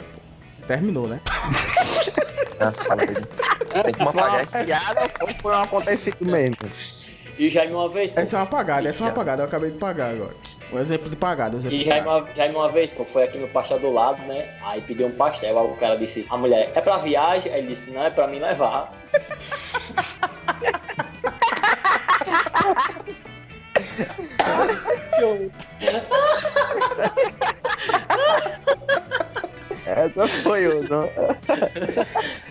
Terminou, 0.68 1.08
né? 1.08 1.20
Nossa, 2.60 2.84
fala. 2.86 3.06
Tem 3.06 3.94
que 3.94 4.02
apagar 4.04 4.42
esse 4.44 4.64
Piada 4.64 5.02
ou 5.22 5.28
foi 5.28 5.52
um 5.54 5.62
acontecimento? 5.62 6.66
E 7.38 7.50
Jaime 7.50 7.74
uma 7.74 7.90
vez, 7.90 8.12
pô, 8.12 8.22
Essa 8.22 8.36
é 8.36 8.40
uma 8.40 8.46
pagada, 8.46 8.88
essa 8.88 9.04
é 9.04 9.08
uma 9.08 9.14
pagada, 9.14 9.42
eu 9.42 9.48
acabei 9.48 9.72
de 9.72 9.78
pagar 9.80 10.12
agora. 10.12 10.36
Um 10.72 10.78
exemplo 10.80 11.10
de 11.10 11.16
pagada, 11.16 11.56
um 11.56 11.60
exemplo 11.60 11.76
E 11.78 11.84
de 11.84 11.90
Jaime 11.90 12.08
uma, 12.08 12.28
Jaime 12.36 12.56
uma 12.56 12.70
vez, 12.70 12.92
pô, 12.92 13.04
foi 13.04 13.24
aqui 13.24 13.40
no 13.40 13.48
pastel 13.48 13.80
do 13.80 13.92
lado, 13.92 14.22
né? 14.28 14.48
Aí 14.64 14.82
pediu 14.82 15.08
um 15.08 15.12
pastel, 15.12 15.58
aí 15.58 15.66
o 15.66 15.76
cara 15.76 15.96
disse, 15.98 16.28
a 16.30 16.38
mulher, 16.38 16.72
é 16.76 16.80
pra 16.82 17.00
viagem? 17.00 17.52
Aí 17.52 17.60
ele 17.60 17.70
disse, 17.70 17.90
não, 17.90 18.04
é 18.04 18.12
pra 18.12 18.28
mim 18.28 18.40
levar. 18.40 18.94
Essa 29.86 30.28
foi 30.28 30.68
o. 30.68 30.90
não? 30.90 31.10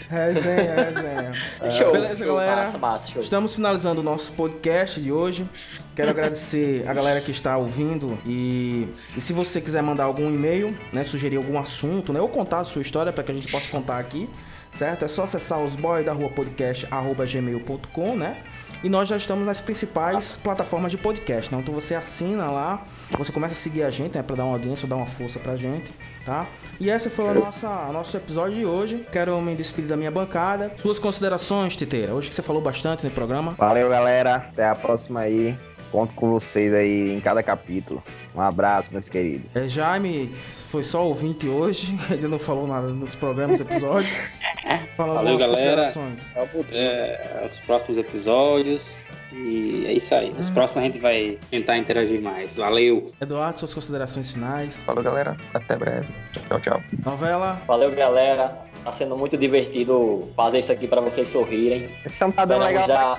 Resenha, 0.09 0.75
resenha. 0.75 1.33
show, 1.71 1.93
beleza, 1.93 2.25
show, 2.25 2.37
galera. 2.37 2.57
Massa, 2.63 2.79
massa. 2.79 3.19
Estamos 3.19 3.55
finalizando 3.55 4.01
o 4.01 4.05
nosso 4.05 4.33
podcast 4.33 5.01
de 5.01 5.11
hoje. 5.11 5.49
Quero 5.95 6.11
agradecer 6.11 6.87
a 6.89 6.95
galera 6.95 7.21
que 7.21 7.31
está 7.31 7.57
ouvindo 7.57 8.19
e, 8.25 8.89
e 9.17 9.21
se 9.21 9.33
você 9.33 9.61
quiser 9.61 9.83
mandar 9.83 10.05
algum 10.05 10.31
e-mail, 10.33 10.77
né, 10.93 11.05
sugerir 11.05 11.37
algum 11.37 11.59
assunto, 11.59 12.13
né, 12.13 12.21
ou 12.21 12.29
contar 12.29 12.61
a 12.61 12.65
sua 12.65 12.83
história 12.83 13.13
para 13.13 13.25
que 13.25 13.33
a 13.33 13.35
gente 13.35 13.51
possa 13.51 13.71
contar 13.71 13.99
aqui, 13.99 14.29
certo? 14.73 15.05
É 15.05 15.09
só 15.09 15.23
acessar 15.25 15.61
os 15.61 15.77
boy 15.77 16.03
da 16.05 16.13
rua 16.13 16.29
podcast 16.31 16.87
gmail.com, 16.87 18.17
né? 18.17 18.43
E 18.83 18.89
nós 18.89 19.09
já 19.09 19.17
estamos 19.17 19.47
nas 19.47 19.61
principais 19.61 20.37
plataformas 20.37 20.91
de 20.91 20.99
podcast, 20.99 21.55
né? 21.55 21.61
Então 21.61 21.73
você 21.73 21.95
assina 21.95 22.51
lá, 22.51 22.83
você 23.17 23.31
começa 23.31 23.55
a 23.55 23.57
seguir 23.57 23.85
a 23.85 23.91
gente, 23.91 24.17
né, 24.17 24.25
para 24.25 24.35
dar 24.35 24.45
uma 24.45 24.55
audiência, 24.55 24.89
dar 24.89 24.97
uma 24.97 25.07
força 25.07 25.39
pra 25.39 25.55
gente, 25.55 25.93
tá? 26.27 26.49
E 26.81 26.91
esse 26.91 27.09
foi 27.09 27.27
o 27.27 27.35
nosso, 27.35 27.65
o 27.65 27.93
nosso 27.93 28.17
episódio 28.17 28.57
de 28.57 28.67
hoje. 28.67 29.07
Quero 29.13 29.41
me 29.41 29.55
despedir 29.55 29.89
da 29.89 29.97
minha 29.97 30.11
bancada. 30.11 30.73
Suas 30.77 30.99
considerações, 30.99 31.77
Titeira. 31.77 32.13
Hoje 32.13 32.29
que 32.29 32.35
você 32.35 32.43
falou 32.43 32.61
bastante 32.61 33.05
no 33.05 33.11
programa. 33.13 33.55
Valeu, 33.57 33.89
galera. 33.89 34.35
Até 34.35 34.67
a 34.69 34.75
próxima 34.75 35.21
aí. 35.21 35.57
Conto 35.93 36.15
com 36.15 36.31
vocês 36.31 36.73
aí 36.73 37.15
em 37.15 37.21
cada 37.21 37.43
capítulo. 37.43 38.03
Um 38.35 38.41
abraço, 38.41 38.89
meus 38.91 39.11
queridos. 39.11 39.45
É, 39.55 39.69
Jaime 39.69 40.27
foi 40.29 40.83
só 40.83 41.07
ouvinte 41.07 41.47
hoje, 41.47 41.95
ele 42.11 42.27
não 42.27 42.39
falou 42.39 42.67
nada 42.67 42.89
nos 42.89 43.15
programas, 43.15 43.61
episódios. 43.61 44.11
Falando 44.97 45.17
Valeu, 45.17 45.39
galera. 45.39 45.85
considerações. 45.93 46.33
É, 46.73 47.47
os 47.47 47.61
próximos 47.61 47.99
episódios. 47.99 49.05
E 49.33 49.85
é 49.87 49.93
isso 49.93 50.15
aí. 50.15 50.31
Nos 50.31 50.51
próximos 50.51 50.83
a 50.83 50.87
gente 50.87 50.99
vai 51.01 51.39
tentar 51.51 51.79
interagir 51.79 52.21
mais. 52.21 52.57
Valeu! 52.57 53.13
Eduardo, 53.21 53.59
suas 53.59 53.73
considerações 53.73 54.33
finais. 54.33 54.85
Falou, 54.85 55.03
galera. 55.03 55.37
Até 55.55 55.77
breve. 55.77 56.07
Tchau, 56.49 56.61
tchau. 56.61 56.83
Novela. 57.05 57.61
Valeu, 57.67 57.91
galera. 57.93 58.59
Tá 58.85 58.93
sendo 58.93 59.17
muito 59.17 59.37
divertido 59.37 60.29
fazer 60.37 60.59
isso 60.59 60.73
aqui 60.73 60.87
pra 60.87 61.01
vocês 61.01 61.29
sorrirem. 61.29 61.89
Esse 62.05 62.21
não 62.21 62.31
tá 62.33 62.45
dando 62.45 62.65
Esperamos 62.67 62.89
legal. 62.89 63.19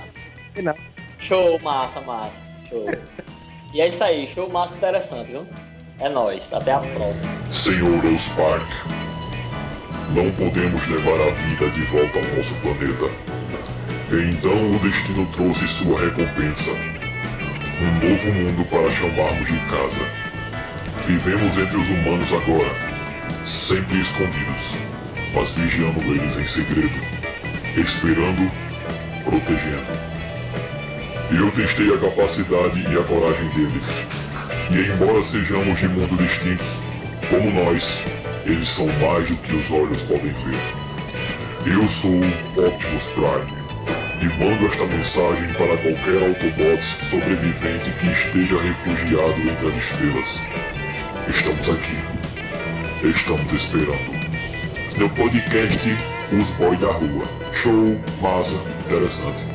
já... 0.56 0.62
Não. 0.62 0.76
Show, 1.18 1.60
massa, 1.62 2.02
massa. 2.02 2.43
Show. 2.74 2.90
e 3.72 3.82
é 3.82 3.88
isso 3.88 4.04
aí, 4.04 4.26
show 4.26 4.50
massa 4.50 4.76
interessante, 4.76 5.28
viu? 5.28 5.48
É 6.00 6.10
nóis, 6.10 6.52
até 6.52 6.72
a 6.74 6.80
próxima. 6.80 7.30
Senhor 7.52 8.04
Euspark, 8.04 8.68
não 10.16 10.32
podemos 10.32 10.88
levar 10.88 11.22
a 11.22 11.30
vida 11.30 11.70
de 11.70 11.82
volta 11.82 12.18
ao 12.18 12.26
nosso 12.36 12.56
planeta. 12.56 13.14
Então 14.12 14.72
o 14.72 14.80
destino 14.80 15.26
trouxe 15.34 15.68
sua 15.68 16.00
recompensa. 16.00 16.72
Um 17.80 18.10
novo 18.10 18.34
mundo 18.34 18.66
para 18.70 18.90
chamarmos 18.90 19.48
de 19.48 19.60
casa. 19.70 20.02
Vivemos 21.06 21.56
entre 21.56 21.78
os 21.78 21.90
humanos 21.90 22.34
agora, 22.34 22.72
sempre 23.46 24.00
escondidos, 24.00 24.78
mas 25.34 25.52
vigiando 25.52 26.00
eles 26.00 26.38
em 26.38 26.48
segredo, 26.48 27.00
esperando, 27.78 28.52
protegendo. 29.24 30.13
Eu 31.32 31.52
testei 31.52 31.94
a 31.94 31.98
capacidade 31.98 32.82
e 32.82 32.98
a 32.98 33.04
coragem 33.04 33.48
deles. 33.50 34.04
E 34.70 34.92
embora 34.92 35.24
sejamos 35.24 35.80
de 35.80 35.88
mundos 35.88 36.18
distintos, 36.18 36.80
como 37.30 37.52
nós, 37.52 38.02
Eles 38.46 38.68
são 38.68 38.88
mais 39.00 39.30
do 39.30 39.38
que 39.38 39.56
os 39.56 39.72
olhos 39.72 40.04
podem 40.04 40.34
ver. 40.34 40.60
Eu 41.66 41.88
sou 41.88 42.20
Optimus 42.58 43.06
Prime 43.14 43.64
e 44.22 44.26
mando 44.38 44.66
esta 44.68 44.86
mensagem 44.86 45.48
para 45.54 45.78
qualquer 45.78 46.28
Autobots 46.28 46.98
sobrevivente 47.10 47.90
que 47.92 48.08
esteja 48.08 48.62
refugiado 48.62 49.40
entre 49.50 49.70
as 49.70 49.76
estrelas. 49.76 50.42
Estamos 51.30 51.70
aqui. 51.70 51.98
Estamos 53.08 53.54
esperando. 53.54 54.14
No 54.98 55.10
podcast 55.12 55.98
Os 56.38 56.50
Boy 56.52 56.76
da 56.76 56.92
Rua. 56.92 57.26
Show, 57.54 57.98
massa, 58.22 58.56
interessante. 58.86 59.53